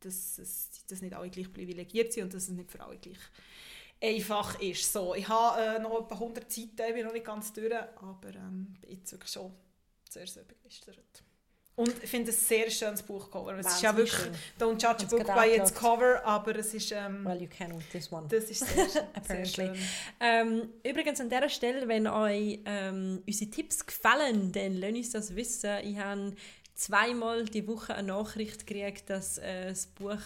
[0.00, 3.18] dass, es- dass nicht alle gleich privilegiert sind und dass es nicht für alle gleich
[4.04, 4.92] einfach ist.
[4.92, 8.28] So, ich habe äh, noch etwa 100 Seiten, ich bin noch nicht ganz durch, aber
[8.34, 9.52] ähm, bin jetzt wirklich schon
[10.08, 10.98] sehr, sehr begeistert.
[11.76, 13.58] Und ich finde es ein sehr schönes Buchcover.
[13.58, 14.32] Es ist ja wirklich, schön.
[14.60, 17.88] don't judge a book by its cover, aber es ist, ähm, Well, you can with
[17.90, 18.28] this one.
[18.28, 19.66] das ist sehr, sehr Apparently.
[19.66, 19.78] schön.
[20.20, 25.34] Ähm, übrigens an dieser Stelle, wenn euch ähm, unsere Tipps gefallen, dann lasst uns das
[25.34, 25.70] wissen.
[25.82, 26.34] Ich habe
[26.76, 30.18] zweimal die Woche eine Nachricht gekriegt, dass äh, das Buch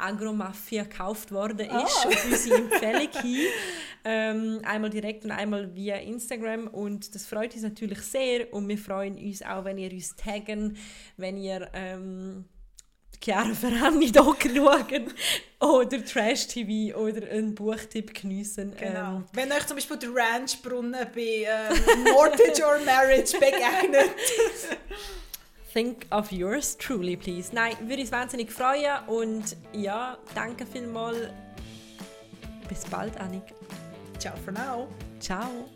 [0.00, 3.46] Agromafia gekauft worden ist auf unsere Empfehlung hin.
[4.02, 8.78] Ähm, einmal direkt und einmal via Instagram und das freut uns natürlich sehr und wir
[8.78, 10.78] freuen uns auch, wenn ihr uns taggen,
[11.18, 12.46] wenn ihr ähm,
[13.22, 15.12] Chiara Ferrani Doc schauen
[15.60, 18.74] oder Trash-TV oder einen Buchtipp geniessen.
[18.78, 19.16] Genau.
[19.16, 24.10] Ähm, Wenn euch zum Beispiel der Ranchbrunnen bei ähm, Mortgage or Marriage begegnet.
[25.72, 27.54] think of yours truly, please.
[27.54, 31.28] Nein, würde uns wahnsinnig freuen und ja, danke vielmals.
[32.68, 33.54] Bis bald, Annik.
[34.18, 34.88] Ciao for now.
[35.18, 35.68] Ciao.